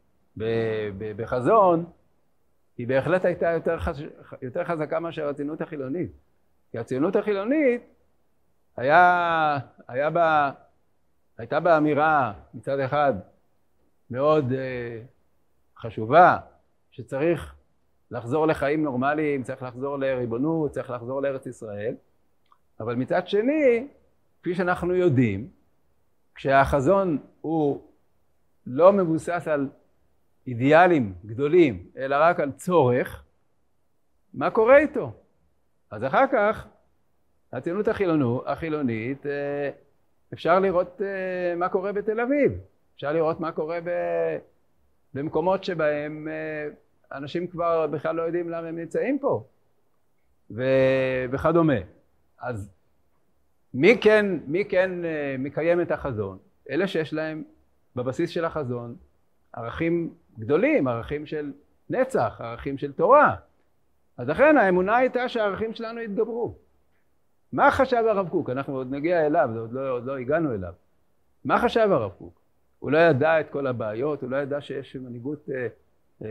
בחזון, 1.17 1.85
היא 2.79 2.89
בהחלט 2.89 3.25
הייתה 3.25 3.51
יותר, 3.51 3.79
חש... 3.79 4.03
יותר 4.43 4.65
חזקה 4.65 5.01
מאשר 5.01 5.29
הציונות 5.29 5.61
החילונית. 5.61 6.11
כי 6.71 6.79
הציונות 6.79 7.17
החילונית 7.17 7.83
היה, 8.77 9.59
היה 9.89 10.11
בה, 10.11 10.51
הייתה 11.39 11.61
בה 11.61 11.77
אמירה 11.77 12.33
מצד 12.55 12.81
אחד 12.81 13.15
מאוד 14.11 14.53
אה, 14.53 15.03
חשובה, 15.79 16.39
שצריך 16.91 17.55
לחזור 18.13 18.47
לחיים 18.47 18.83
נורמליים, 18.83 19.43
צריך 19.43 19.63
לחזור 19.63 19.99
לריבונות, 19.99 20.71
צריך 20.71 20.91
לחזור 20.91 21.23
לארץ 21.23 21.47
ישראל, 21.47 21.95
אבל 22.81 22.95
מצד 22.95 23.29
שני, 23.29 23.89
כפי 24.41 24.55
שאנחנו 24.55 24.95
יודעים, 24.95 25.49
כשהחזון 26.35 27.19
הוא 27.41 27.83
לא 28.67 28.93
מבוסס 28.93 29.49
על 29.49 29.69
אידיאלים 30.47 31.15
גדולים, 31.27 31.87
אלא 31.97 32.17
רק 32.21 32.41
על 32.41 32.53
צורך, 32.53 33.25
מה 34.35 34.51
קורה 34.51 34.79
איתו? 34.79 35.13
אז 35.91 36.05
אחר 36.05 36.25
כך, 36.33 36.67
הציונות 37.53 37.89
החילונו, 37.89 38.43
החילונית, 38.47 39.27
אה, 39.27 39.71
אפשר 40.33 40.59
לראות 40.59 41.03
אה, 41.03 41.55
מה 41.57 41.69
קורה 41.69 41.93
בתל 41.93 42.21
אביב, 42.21 42.53
אפשר 42.95 43.13
לראות 43.13 43.41
מה 43.41 43.53
קורה 43.53 43.79
במקומות 45.15 45.65
שבהם 45.65 46.29
אה, 46.29 46.69
אנשים 47.15 47.47
כבר 47.47 47.87
בכלל 47.87 48.17
לא 48.17 48.23
יודעים 48.23 48.49
למה 48.49 48.69
הם 48.69 48.79
נמצאים 48.79 49.19
פה 49.19 49.45
ו- 50.51 51.25
וכדומה. 51.31 51.79
אז 52.41 52.71
מי 53.75 53.99
כן, 54.01 54.27
מי 54.47 54.65
כן 54.65 54.91
מקיים 55.39 55.81
את 55.81 55.91
החזון? 55.91 56.39
אלה 56.71 56.87
שיש 56.87 57.15
להם 57.15 57.43
בבסיס 57.97 58.31
של 58.31 58.45
החזון 58.45 58.97
ערכים 59.53 60.15
גדולים, 60.39 60.89
ערכים 60.89 61.27
של 61.27 61.53
נצח, 61.91 62.41
ערכים 62.45 62.79
של 62.79 62.93
תורה. 62.93 63.37
אז 64.17 64.29
לכן 64.29 64.57
האמונה 64.57 64.97
הייתה 64.97 65.29
שהערכים 65.29 65.75
שלנו 65.75 66.01
יתגברו. 66.01 66.55
מה 67.53 67.71
חשב 67.71 68.05
הרב 68.09 68.29
קוק? 68.29 68.51
אנחנו 68.51 68.77
עוד 68.77 68.91
נגיע 68.91 69.27
אליו, 69.27 69.51
עוד 69.59 69.73
לא, 69.73 69.91
עוד 69.91 70.05
לא 70.05 70.19
הגענו 70.19 70.55
אליו. 70.55 70.73
מה 71.45 71.59
חשב 71.59 71.89
הרב 71.93 72.11
קוק? 72.19 72.41
הוא 72.79 72.91
לא 72.91 72.99
ידע 72.99 73.41
את 73.41 73.51
כל 73.51 73.67
הבעיות, 73.67 74.23
הוא 74.23 74.31
לא 74.31 74.37
ידע 74.37 74.61
שיש 74.61 74.97
מנהיגות 74.97 75.49
אה, 75.51 75.57
אה, 75.57 75.69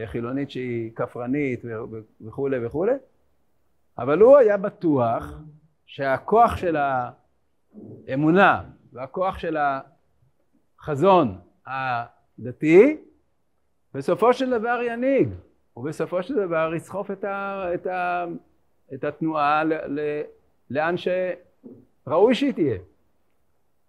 חילונית 0.06 0.52
שהיא 0.52 0.92
כפרנית 0.96 1.62
וכולי 2.22 2.66
וכולי, 2.66 2.94
אבל 3.98 4.20
הוא 4.20 4.38
היה 4.38 4.58
בטוח 4.58 5.34
שהכוח 5.86 6.56
של 6.56 6.78
האמונה 8.08 8.64
והכוח 8.94 9.38
של 9.38 9.58
החזון 10.80 11.38
הדתי 11.66 12.98
בסופו 13.94 14.34
של 14.34 14.50
דבר 14.50 14.80
ינהיג, 14.84 15.30
ובסופו 15.78 16.24
של 16.24 16.36
דבר 16.36 16.74
יסחוף 16.76 17.12
את, 17.12 17.24
ה, 17.24 17.66
את, 17.74 17.88
ה, 17.88 18.26
את 18.94 19.04
התנועה 19.04 19.64
ל, 19.64 19.74
ל, 19.74 20.22
לאן 20.70 20.96
שראוי 20.98 22.36
שהיא 22.36 22.54
תהיה. 22.54 22.78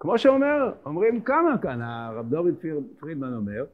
כמו 0.01 0.19
שאומר, 0.19 0.73
אומרים 0.85 1.21
כמה 1.21 1.59
כאן, 1.63 1.83
הרב 1.83 2.31
דוד 2.31 2.55
פרידמן 2.99 3.35
אומר, 3.35 3.65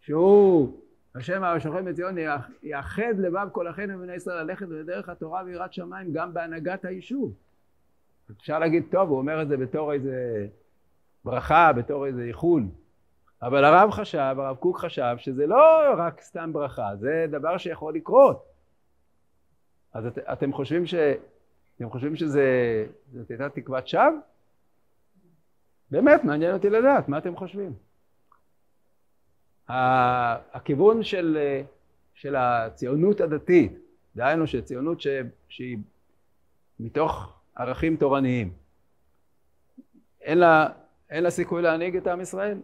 שהוא, 0.00 0.80
השם 1.16 1.44
השוכן 1.44 1.84
בציון, 1.84 2.16
יאחד 2.62 3.18
לבב 3.18 3.48
כל 3.52 3.70
אחינו 3.70 3.98
ובני 3.98 4.14
ישראל 4.14 4.42
ללכת 4.42 4.68
בדרך 4.68 5.08
התורה 5.08 5.42
ויראת 5.46 5.72
שמיים 5.72 6.12
גם 6.12 6.34
בהנהגת 6.34 6.84
היישוב. 6.84 7.32
אפשר 8.30 8.58
להגיד, 8.58 8.84
טוב, 8.90 9.08
הוא 9.08 9.18
אומר 9.18 9.42
את 9.42 9.48
זה 9.48 9.56
בתור 9.56 9.92
איזה 9.92 10.46
ברכה, 11.24 11.72
בתור 11.72 12.06
איזה 12.06 12.22
איחול. 12.22 12.62
אבל 13.42 13.64
הרב 13.64 13.90
חשב, 13.90 14.34
הרב 14.38 14.56
קוק 14.56 14.78
חשב 14.78 15.14
שזה 15.18 15.46
לא 15.46 15.94
רק 15.96 16.20
סתם 16.20 16.52
ברכה, 16.52 16.96
זה 16.96 17.26
דבר 17.30 17.58
שיכול 17.58 17.94
לקרות. 17.94 18.44
אז 19.94 20.06
את, 20.06 20.18
אתם 20.18 20.52
חושבים 20.52 20.86
ש... 20.86 20.94
אתם 21.76 21.90
חושבים 21.90 22.16
שזה... 22.16 22.86
זאת 23.12 23.30
הייתה 23.30 23.48
תקוות 23.48 23.88
שווא? 23.88 24.02
באמת, 25.90 26.24
מעניין 26.24 26.54
אותי 26.54 26.70
לדעת, 26.70 27.08
מה 27.08 27.18
אתם 27.18 27.36
חושבים? 27.36 27.72
הכיוון 29.68 31.02
של, 31.02 31.38
של 32.14 32.36
הציונות 32.36 33.20
הדתית, 33.20 33.72
דהיינו 34.16 34.46
שציונות 34.46 35.00
ש, 35.00 35.06
שהיא 35.48 35.78
מתוך 36.80 37.32
ערכים 37.56 37.96
תורניים, 37.96 38.52
אין 40.20 40.38
לה, 40.38 40.68
אין 41.10 41.22
לה 41.22 41.30
סיכוי 41.30 41.62
להנהיג 41.62 41.96
את 41.96 42.06
עם 42.06 42.20
ישראל? 42.20 42.60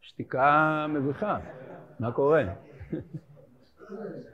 שתיקה 0.00 0.86
מביכה, 0.88 1.38
מה 2.00 2.12
קורה? 2.12 2.42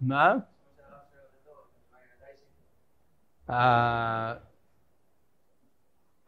מה? 0.00 0.34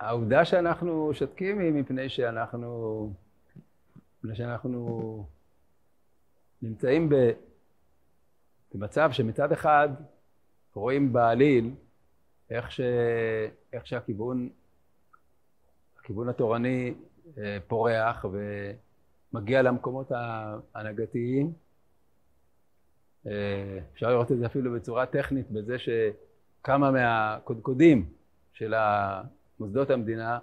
העובדה 0.00 0.44
שאנחנו 0.44 1.14
שותקים 1.14 1.58
היא 1.58 1.72
מפני 1.72 2.08
שאנחנו, 2.08 3.12
מפני 4.18 4.36
שאנחנו 4.36 5.26
נמצאים 6.62 7.10
במצב 8.74 9.10
שמצד 9.12 9.52
אחד 9.52 9.88
רואים 10.74 11.12
בעליל 11.12 11.74
איך, 12.50 12.72
ש, 12.72 12.80
איך 13.72 13.86
שהכיוון 13.86 14.48
הכיוון 15.98 16.28
התורני 16.28 16.94
אה, 17.38 17.58
פורח 17.66 18.24
ומגיע 19.32 19.62
למקומות 19.62 20.12
ההנהגתיים 20.12 21.52
אפשר 23.92 24.10
לראות 24.10 24.32
את 24.32 24.38
זה 24.38 24.46
אפילו 24.46 24.72
בצורה 24.72 25.06
טכנית, 25.06 25.50
בזה 25.50 25.76
שכמה 25.78 26.90
מהקודקודים 26.90 28.08
של 28.52 28.74
מוסדות 29.60 29.90
המדינה, 29.90 30.38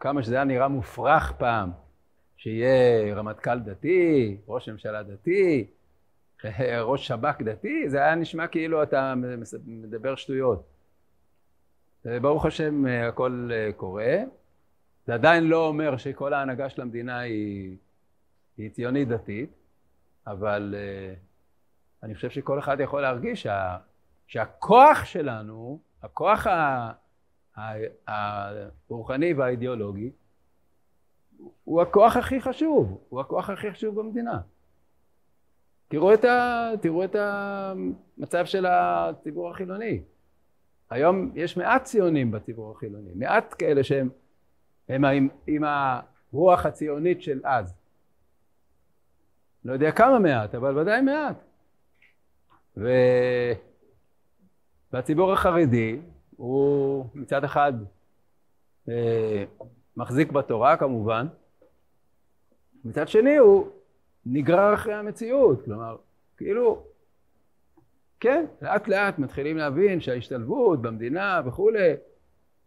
כמה 0.00 0.22
שזה 0.22 0.34
היה 0.34 0.44
נראה 0.44 0.68
מופרך 0.68 1.32
פעם, 1.32 1.70
שיהיה 2.36 3.14
רמטכ"ל 3.14 3.58
דתי, 3.58 4.36
ראש 4.48 4.68
ממשלה 4.68 5.02
דתי, 5.02 5.66
ראש 6.90 7.06
שב"כ 7.08 7.42
דתי, 7.42 7.88
זה 7.88 7.98
היה 7.98 8.14
נשמע 8.14 8.46
כאילו 8.46 8.82
אתה 8.82 9.14
מדבר 9.66 10.14
שטויות. 10.14 10.66
ברוך 12.04 12.46
השם 12.46 12.84
הכל 13.08 13.50
קורה. 13.76 14.16
זה 15.06 15.14
עדיין 15.14 15.44
לא 15.44 15.66
אומר 15.66 15.96
שכל 15.96 16.34
ההנהגה 16.34 16.68
של 16.68 16.82
המדינה 16.82 17.18
היא, 17.18 17.76
היא 18.56 18.70
ציונית 18.70 19.08
דתית, 19.08 19.50
אבל 20.26 20.74
uh, 20.74 21.18
אני 22.02 22.14
חושב 22.14 22.30
שכל 22.30 22.58
אחד 22.58 22.80
יכול 22.80 23.02
להרגיש 23.02 23.42
שה, 23.42 23.76
שהכוח 24.26 25.04
שלנו, 25.04 25.80
הכוח 26.02 26.46
הרוחני 28.06 29.34
והאידיאולוגי, 29.34 30.10
הוא 31.64 31.82
הכוח 31.82 32.16
הכי 32.16 32.40
חשוב, 32.40 32.98
הוא 33.08 33.20
הכוח 33.20 33.50
הכי 33.50 33.70
חשוב 33.72 34.00
במדינה. 34.00 34.40
תראו 35.88 36.14
את, 36.14 36.24
ה, 36.24 36.70
תראו 36.80 37.04
את 37.04 37.16
המצב 37.18 38.44
של 38.44 38.66
הציבור 38.66 39.50
החילוני. 39.50 40.02
היום 40.90 41.32
יש 41.34 41.56
מעט 41.56 41.84
ציונים 41.84 42.30
בציבור 42.30 42.72
החילוני, 42.72 43.10
מעט 43.14 43.54
כאלה 43.58 43.84
שהם 43.84 44.08
הם 44.88 45.04
עם, 45.04 45.28
עם 45.46 45.62
הרוח 45.64 46.66
הציונית 46.66 47.22
של 47.22 47.40
אז. 47.44 47.81
לא 49.64 49.72
יודע 49.72 49.92
כמה 49.92 50.18
מעט, 50.18 50.54
אבל 50.54 50.78
ודאי 50.78 51.00
מעט. 51.00 51.36
ו... 52.76 52.88
והציבור 54.92 55.32
החרדי 55.32 56.00
הוא 56.36 57.06
מצד 57.14 57.44
אחד 57.44 57.72
אה, 58.88 59.44
מחזיק 59.96 60.32
בתורה 60.32 60.76
כמובן, 60.76 61.26
מצד 62.84 63.08
שני 63.08 63.36
הוא 63.36 63.68
נגרר 64.26 64.74
אחרי 64.74 64.94
המציאות, 64.94 65.64
כלומר, 65.64 65.96
כאילו, 66.36 66.82
כן, 68.20 68.44
לאט 68.62 68.88
לאט 68.88 69.18
מתחילים 69.18 69.56
להבין 69.56 70.00
שההשתלבות 70.00 70.82
במדינה 70.82 71.40
וכולי, 71.46 71.92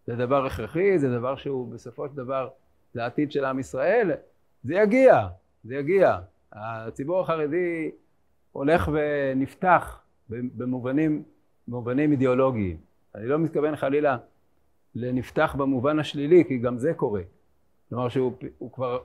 זה 0.08 0.16
דבר 0.16 0.46
הכרחי, 0.46 1.00
זה 1.00 1.18
דבר 1.18 1.36
שהוא 1.36 1.72
בסופו 1.72 2.08
של 2.10 2.16
דבר 2.16 2.50
לעתיד 2.96 3.32
של 3.32 3.46
עם 3.46 3.60
ישראל, 3.60 4.12
זה 4.64 4.76
יגיע, 4.76 5.28
זה 5.64 5.76
יגיע. 5.76 6.18
הציבור 6.56 7.22
החרדי 7.22 7.92
הולך 8.52 8.90
ונפתח 8.94 10.00
במובנים, 10.30 11.24
במובנים 11.68 12.12
אידיאולוגיים. 12.12 12.78
אני 13.16 13.28
לא 13.28 13.40
מתכוון 13.40 13.76
חלילה 13.76 14.18
לנפתח 14.96 15.56
במובן 15.58 16.00
השלילי, 16.00 16.46
כי 16.48 16.58
גם 16.58 16.78
זה 16.78 16.94
קורה. 16.94 17.22
כלומר 17.90 18.10
שהוא 18.10 18.72
כבר 18.74 19.00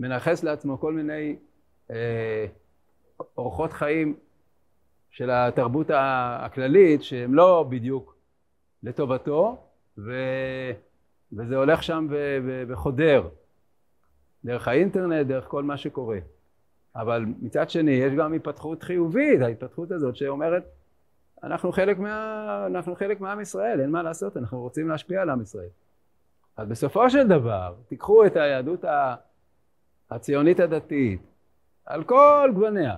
מנכס 0.00 0.44
לעצמו 0.44 0.80
כל 0.80 0.92
מיני 0.92 1.36
אה, 1.90 2.46
אורחות 3.36 3.72
חיים 3.72 4.16
של 5.10 5.30
התרבות 5.30 5.86
הכללית 5.94 7.02
שהם 7.02 7.34
לא 7.34 7.66
בדיוק 7.68 8.16
לטובתו, 8.82 9.66
ו... 9.98 10.12
וזה 11.32 11.56
הולך 11.56 11.82
שם 11.82 12.06
ו... 12.10 12.38
ו... 12.44 12.62
וחודר 12.68 13.28
דרך 14.44 14.68
האינטרנט, 14.68 15.26
דרך 15.26 15.44
כל 15.44 15.62
מה 15.62 15.76
שקורה. 15.76 16.18
אבל 16.96 17.24
מצד 17.40 17.70
שני 17.70 17.90
יש 17.90 18.14
גם 18.14 18.32
התפתחות 18.32 18.82
חיובית, 18.82 19.40
ההתפתחות 19.40 19.90
הזאת 19.90 20.16
שאומרת 20.16 20.64
אנחנו 21.42 21.72
חלק, 21.72 21.98
מה... 21.98 22.66
אנחנו 22.66 22.96
חלק 22.96 23.20
מעם 23.20 23.40
ישראל, 23.40 23.80
אין 23.80 23.90
מה 23.90 24.02
לעשות, 24.02 24.36
אנחנו 24.36 24.60
רוצים 24.60 24.88
להשפיע 24.88 25.22
על 25.22 25.30
עם 25.30 25.42
ישראל. 25.42 25.68
אז 26.56 26.68
בסופו 26.68 27.10
של 27.10 27.28
דבר, 27.28 27.74
תיקחו 27.88 28.26
את 28.26 28.36
היהדות 28.36 28.84
הציונית 30.10 30.60
הדתית, 30.60 31.20
על 31.86 32.04
כל 32.04 32.50
גווניה, 32.54 32.96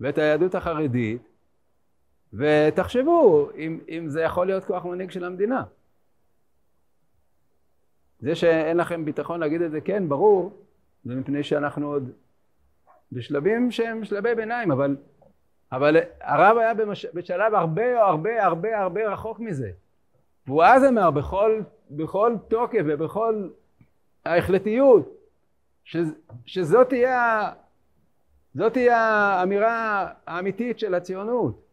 ואת 0.00 0.18
היהדות 0.18 0.54
החרדית, 0.54 1.22
ותחשבו 2.32 3.48
אם, 3.56 3.80
אם 3.88 4.08
זה 4.08 4.22
יכול 4.22 4.46
להיות 4.46 4.64
כוח 4.64 4.84
מנהיג 4.84 5.10
של 5.10 5.24
המדינה. 5.24 5.64
זה 8.20 8.34
שאין 8.34 8.76
לכם 8.76 9.04
ביטחון 9.04 9.40
להגיד 9.40 9.62
את 9.62 9.70
זה, 9.70 9.80
כן, 9.80 10.08
ברור, 10.08 10.52
זה 11.04 11.14
מפני 11.14 11.42
שאנחנו 11.42 11.86
עוד 11.86 12.10
בשלבים 13.12 13.70
שהם 13.70 14.04
שלבי 14.04 14.34
ביניים, 14.34 14.70
אבל, 14.72 14.96
אבל 15.72 15.96
הרב 16.20 16.58
היה 16.58 16.74
במש... 16.74 17.06
בשלב 17.06 17.54
הרבה 17.54 18.02
הרבה 18.02 18.44
הרבה 18.44 18.80
הרבה 18.80 19.12
רחוק 19.12 19.40
מזה. 19.40 19.70
והוא 20.46 20.64
אז 20.64 20.84
אמר 20.84 21.10
בכל, 21.10 21.60
בכל 21.90 22.36
תוקף 22.48 22.82
ובכל 22.86 23.48
ההחלטיות, 24.24 25.08
ש, 25.84 25.96
שזאת 26.46 26.88
תהיה, 26.88 27.52
תהיה 28.72 28.98
האמירה 28.98 30.08
האמיתית 30.26 30.78
של 30.78 30.94
הציונות. 30.94 31.64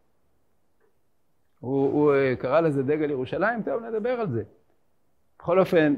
הוא, 1.59 1.91
הוא 1.91 2.13
קרא 2.39 2.61
לזה 2.61 2.83
דגל 2.83 3.09
ירושלים, 3.09 3.63
טוב 3.63 3.83
נדבר 3.83 4.09
על 4.09 4.31
זה. 4.31 4.43
בכל 5.39 5.59
אופן, 5.59 5.95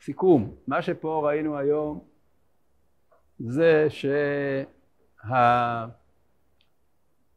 סיכום, 0.00 0.54
מה 0.66 0.82
שפה 0.82 1.20
ראינו 1.24 1.58
היום 1.58 2.13
זה 3.38 3.86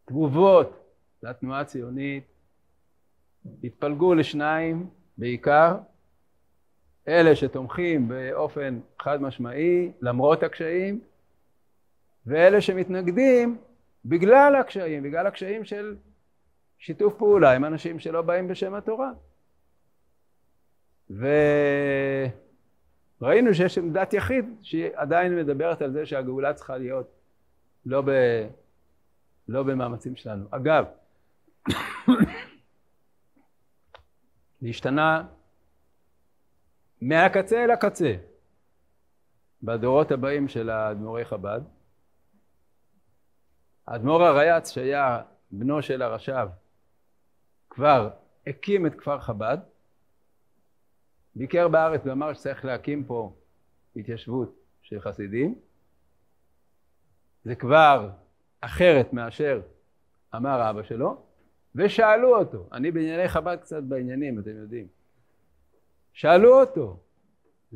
שהתגובות 0.06 0.94
לתנועה 1.24 1.62
הציונית 1.62 2.24
התפלגו 3.64 4.14
לשניים 4.14 4.90
בעיקר, 5.18 5.78
אלה 7.08 7.36
שתומכים 7.36 8.08
באופן 8.08 8.80
חד 9.00 9.22
משמעי 9.22 9.92
למרות 10.02 10.44
הקשיים, 10.44 11.02
ואלה 12.26 12.62
שמתנגדים 12.62 13.58
בגלל 14.06 14.56
הקשיים, 14.56 15.04
בגלל 15.04 15.28
הקשיים 15.28 15.66
של 15.66 15.96
שיתוף 16.80 17.14
פעולה 17.18 17.52
עם 17.52 17.66
אנשים 17.66 18.00
שלא 18.00 18.22
באים 18.22 18.48
בשם 18.48 18.74
התורה. 18.74 19.12
ו... 21.10 21.28
ראינו 23.22 23.54
שיש 23.54 23.78
עמדת 23.78 24.14
יחיד 24.14 24.46
שעדיין 24.62 25.36
מדברת 25.36 25.82
על 25.82 25.92
זה 25.92 26.06
שהגאולה 26.06 26.54
צריכה 26.54 26.78
להיות 26.78 27.08
לא, 27.86 28.02
ב, 28.02 28.12
לא 29.48 29.64
במאמצים 29.64 30.16
שלנו. 30.16 30.48
אגב, 30.52 30.86
זה 34.62 34.68
השתנה 34.68 35.28
מהקצה 37.02 37.64
אל 37.64 37.72
הקצה 37.72 38.16
בדורות 39.64 40.12
הבאים 40.12 40.48
של 40.48 40.70
האדמו"רי 40.70 41.26
חב"ד. 41.26 41.62
האדמו"ר 43.88 44.24
הרייץ 44.24 44.72
שהיה 44.72 45.22
בנו 45.52 45.82
של 45.82 46.02
הרש"ב 46.02 46.48
כבר 47.70 48.10
הקים 48.48 48.86
את 48.86 48.96
כפר 48.96 49.20
חב"ד 49.20 49.58
ביקר 51.38 51.68
בארץ 51.68 52.02
ואמר 52.06 52.34
שצריך 52.34 52.66
להקים 52.66 53.04
פה 53.04 53.34
התיישבות 53.96 54.56
של 54.82 55.00
חסידים. 55.00 55.56
זה 57.44 57.56
כבר 57.56 58.10
אחרת 58.62 59.14
מאשר 59.14 59.62
אמר 60.36 60.70
אבא 60.70 60.84
שלו, 60.84 61.22
ושאלו 61.76 62.40
אותו, 62.40 62.70
אני 62.72 62.92
בענייני 62.92 63.28
חב"ד 63.28 63.58
קצת 63.62 63.84
בעניינים, 63.84 64.40
אתם 64.40 64.56
יודעים. 64.56 64.88
שאלו 66.14 66.60
אותו, 66.60 67.00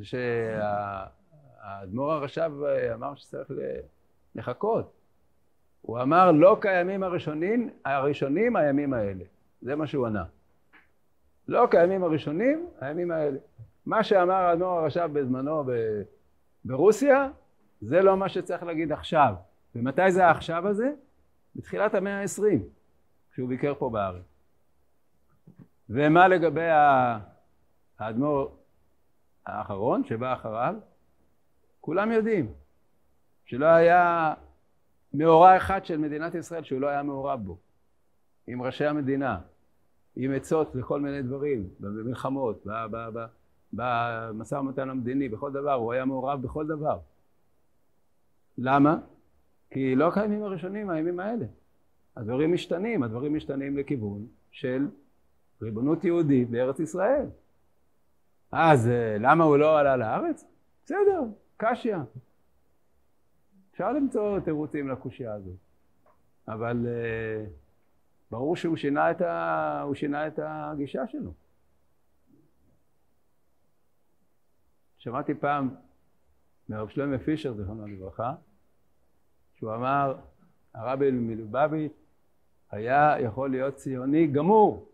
שהאדמו"ר 0.01 2.11
הרש"ב 2.11 2.51
אמר 2.93 3.15
שצריך 3.15 3.51
לחכות. 4.35 4.93
הוא 5.81 6.01
אמר 6.01 6.31
לא 6.31 6.57
כימים 6.61 7.03
הראשונים, 7.03 7.69
הראשונים 7.85 8.55
הימים 8.55 8.93
האלה. 8.93 9.23
זה 9.61 9.75
מה 9.75 9.87
שהוא 9.87 10.07
ענה. 10.07 10.23
לא 11.47 11.67
כימים 11.71 12.03
הראשונים, 12.03 12.67
הימים 12.81 13.11
האלה. 13.11 13.37
מה 13.85 14.03
שאמר 14.03 14.33
האדמו"ר 14.33 14.79
הרש"ב 14.79 15.09
בזמנו 15.13 15.63
ב- 15.63 16.01
ברוסיה, 16.65 17.29
זה 17.81 18.01
לא 18.01 18.17
מה 18.17 18.29
שצריך 18.29 18.63
להגיד 18.63 18.91
עכשיו. 18.91 19.35
ומתי 19.75 20.11
זה 20.11 20.25
העכשיו 20.25 20.67
הזה? 20.67 20.91
בתחילת 21.55 21.93
המאה 21.93 22.19
העשרים, 22.19 22.63
כשהוא 23.31 23.49
ביקר 23.49 23.73
פה 23.75 23.89
בארץ. 23.89 24.23
ומה 25.89 26.27
לגבי 26.27 26.67
האדמו"ר 27.99 28.57
האחרון 29.45 30.03
שבא 30.03 30.33
אחריו? 30.33 30.75
כולם 31.81 32.11
יודעים 32.11 32.53
שלא 33.45 33.65
היה 33.65 34.33
מאורע 35.13 35.57
אחד 35.57 35.85
של 35.85 35.97
מדינת 35.97 36.35
ישראל 36.35 36.63
שהוא 36.63 36.81
לא 36.81 36.87
היה 36.87 37.03
מעורב 37.03 37.39
בו, 37.43 37.57
עם 38.47 38.61
ראשי 38.61 38.85
המדינה, 38.85 39.39
עם 40.15 40.31
עצות 40.31 40.75
לכל 40.75 41.01
מיני 41.01 41.21
דברים, 41.21 41.69
במלחמות, 41.79 42.67
במשא 43.73 44.55
ומתן 44.55 44.89
המדיני, 44.89 45.29
בכל 45.29 45.51
דבר, 45.51 45.73
הוא 45.73 45.93
היה 45.93 46.05
מעורב 46.05 46.41
בכל 46.41 46.67
דבר. 46.67 46.99
למה? 48.57 48.97
כי 49.69 49.95
לא 49.95 50.11
קיימים 50.13 50.43
הראשונים 50.43 50.89
הימים 50.89 51.19
האלה. 51.19 51.45
הדברים 52.17 52.53
משתנים, 52.53 53.03
הדברים 53.03 53.35
משתנים 53.35 53.77
לכיוון 53.77 54.27
של 54.51 54.87
ריבונות 55.61 56.03
יהודית 56.03 56.49
בארץ 56.49 56.79
ישראל. 56.79 57.25
אז 58.51 58.87
אה, 58.87 59.17
למה 59.19 59.43
הוא 59.43 59.57
לא 59.57 59.79
עלה 59.79 59.97
לארץ? 59.97 60.45
בסדר, 60.85 61.21
קשיא. 61.57 61.97
אפשר 63.71 63.93
למצוא 63.93 64.39
תירוצים 64.39 64.87
לקושייה 64.87 65.33
הזאת, 65.33 65.55
אבל 66.47 66.85
uh, 66.85 67.60
ברור 68.31 68.55
שהוא 68.55 68.77
שינה 68.77 69.11
את, 69.11 69.21
ה... 69.21 69.83
שינה 69.93 70.27
את 70.27 70.39
הגישה 70.43 71.07
שלו. 71.07 71.33
שמעתי 74.97 75.33
פעם 75.35 75.75
מהרב 76.69 76.89
שלמה 76.89 77.19
פישר, 77.19 77.53
זיכרונו 77.53 77.87
לברכה, 77.87 78.33
שהוא 79.53 79.75
אמר, 79.75 80.15
הרבי 80.73 81.11
מלובביץ' 81.11 81.93
היה 82.71 83.15
יכול 83.19 83.51
להיות 83.51 83.75
ציוני 83.75 84.27
גמור, 84.27 84.89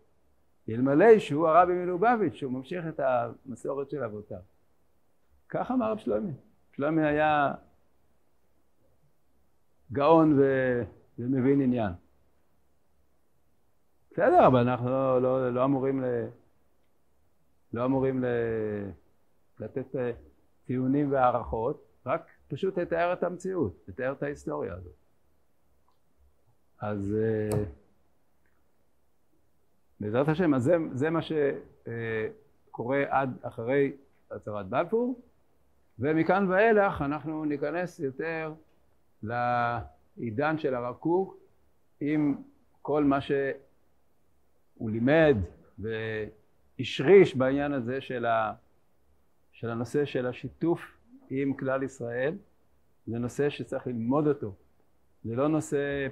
אלמלא 0.68 1.18
שהוא 1.18 1.48
הרבי 1.48 1.72
מלובביץ', 1.72 2.34
שהוא 2.34 2.52
ממשיך 2.52 2.84
את 2.88 3.00
המסורת 3.00 3.90
של 3.90 4.02
אבותיו. 4.02 4.40
כך 5.48 5.70
אמר 5.70 5.92
רב 5.92 5.98
שלמה. 5.98 6.30
שלמה 6.72 7.06
היה 7.08 7.54
גאון 9.92 10.38
ו... 10.38 10.42
ומבין 11.18 11.60
עניין. 11.60 11.92
בסדר, 14.18 14.46
אבל 14.46 14.68
אנחנו 14.68 14.90
לא, 14.90 15.22
לא, 15.22 15.54
לא 15.54 15.64
אמורים, 15.64 16.00
ל... 16.02 16.04
לא 17.72 17.84
אמורים 17.84 18.24
ל... 18.24 18.26
לתת 19.60 19.96
אה, 19.96 20.10
טיעונים 20.66 21.12
והערכות, 21.12 21.84
רק 22.06 22.26
פשוט 22.48 22.78
לתאר 22.78 23.12
את 23.12 23.22
המציאות, 23.22 23.84
לתאר 23.88 24.12
את 24.12 24.22
ההיסטוריה 24.22 24.74
הזאת. 24.74 24.92
אז 26.80 27.16
אה, 27.20 27.64
בעזרת 30.00 30.28
השם, 30.28 30.54
אז 30.54 30.62
זה, 30.62 30.76
זה 30.92 31.10
מה 31.10 31.20
שקורה 31.22 33.02
עד 33.08 33.38
אחרי 33.42 33.92
הצהרת 34.30 34.66
בלפור, 34.66 35.20
ומכאן 35.98 36.50
ואילך 36.50 37.02
אנחנו 37.02 37.44
ניכנס 37.44 38.00
יותר 38.00 38.52
לעידן 39.22 40.58
של 40.58 40.74
הרב 40.74 40.94
קוק 40.94 41.36
עם 42.00 42.42
כל 42.82 43.04
מה 43.04 43.20
שהוא 44.78 44.90
לימד 44.90 45.36
והשריש 45.78 47.36
בעניין 47.36 47.72
הזה 47.72 48.00
של, 48.00 48.26
ה, 48.26 48.52
של 49.52 49.70
הנושא 49.70 50.04
של 50.04 50.26
השיתוף 50.26 50.80
עם 51.30 51.54
כלל 51.54 51.82
ישראל. 51.82 52.34
זה 53.06 53.18
נושא 53.18 53.50
שצריך 53.50 53.86
ללמוד 53.86 54.26
אותו. 54.26 54.54
זה 55.24 55.36
לא 55.36 55.48
נושא 55.48 56.06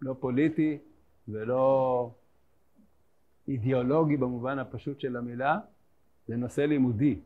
לא 0.00 0.14
פוליטי 0.20 0.78
ולא 1.28 2.10
אידיאולוגי 3.48 4.16
במובן 4.16 4.58
הפשוט 4.58 5.00
של 5.00 5.16
המילה, 5.16 5.58
זה 6.26 6.36
נושא 6.36 6.60
לימודי. 6.60 7.18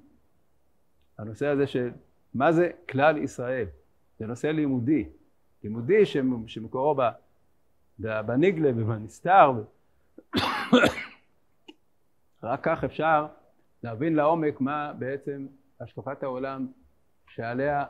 הנושא 1.19 1.47
הזה 1.47 1.67
של 1.67 1.91
מה 2.35 2.53
זה 2.53 2.71
כלל 2.91 3.17
ישראל, 3.17 3.67
זה 4.19 4.27
נושא 4.27 4.47
לימודי. 4.47 5.09
לימודי 5.65 6.07
שמקורו 6.47 6.97
בניגלה 7.99 8.71
ובנסתר. 8.77 9.53
רק 12.43 12.61
כך 12.63 12.85
אפשר 12.85 13.27
להבין 13.83 14.15
לעומק 14.15 14.61
מה 14.61 14.93
בעצם 14.99 15.47
השקפת 15.81 16.23
העולם 16.23 16.67
שעליה 17.29 17.85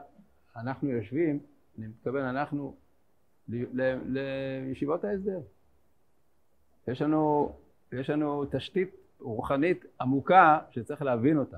אנחנו 0.56 0.88
יושבים, 0.88 1.40
אני 1.78 1.86
מתכוון 1.86 2.24
אנחנו, 2.24 2.76
לישיבות 3.48 5.04
ההסדר. 5.04 5.40
יש 6.88 7.02
לנו, 7.02 7.52
יש 7.92 8.10
לנו 8.10 8.44
תשתית 8.50 8.94
רוחנית 9.20 9.84
עמוקה 10.00 10.58
שצריך 10.70 11.02
להבין 11.02 11.38
אותה. 11.38 11.56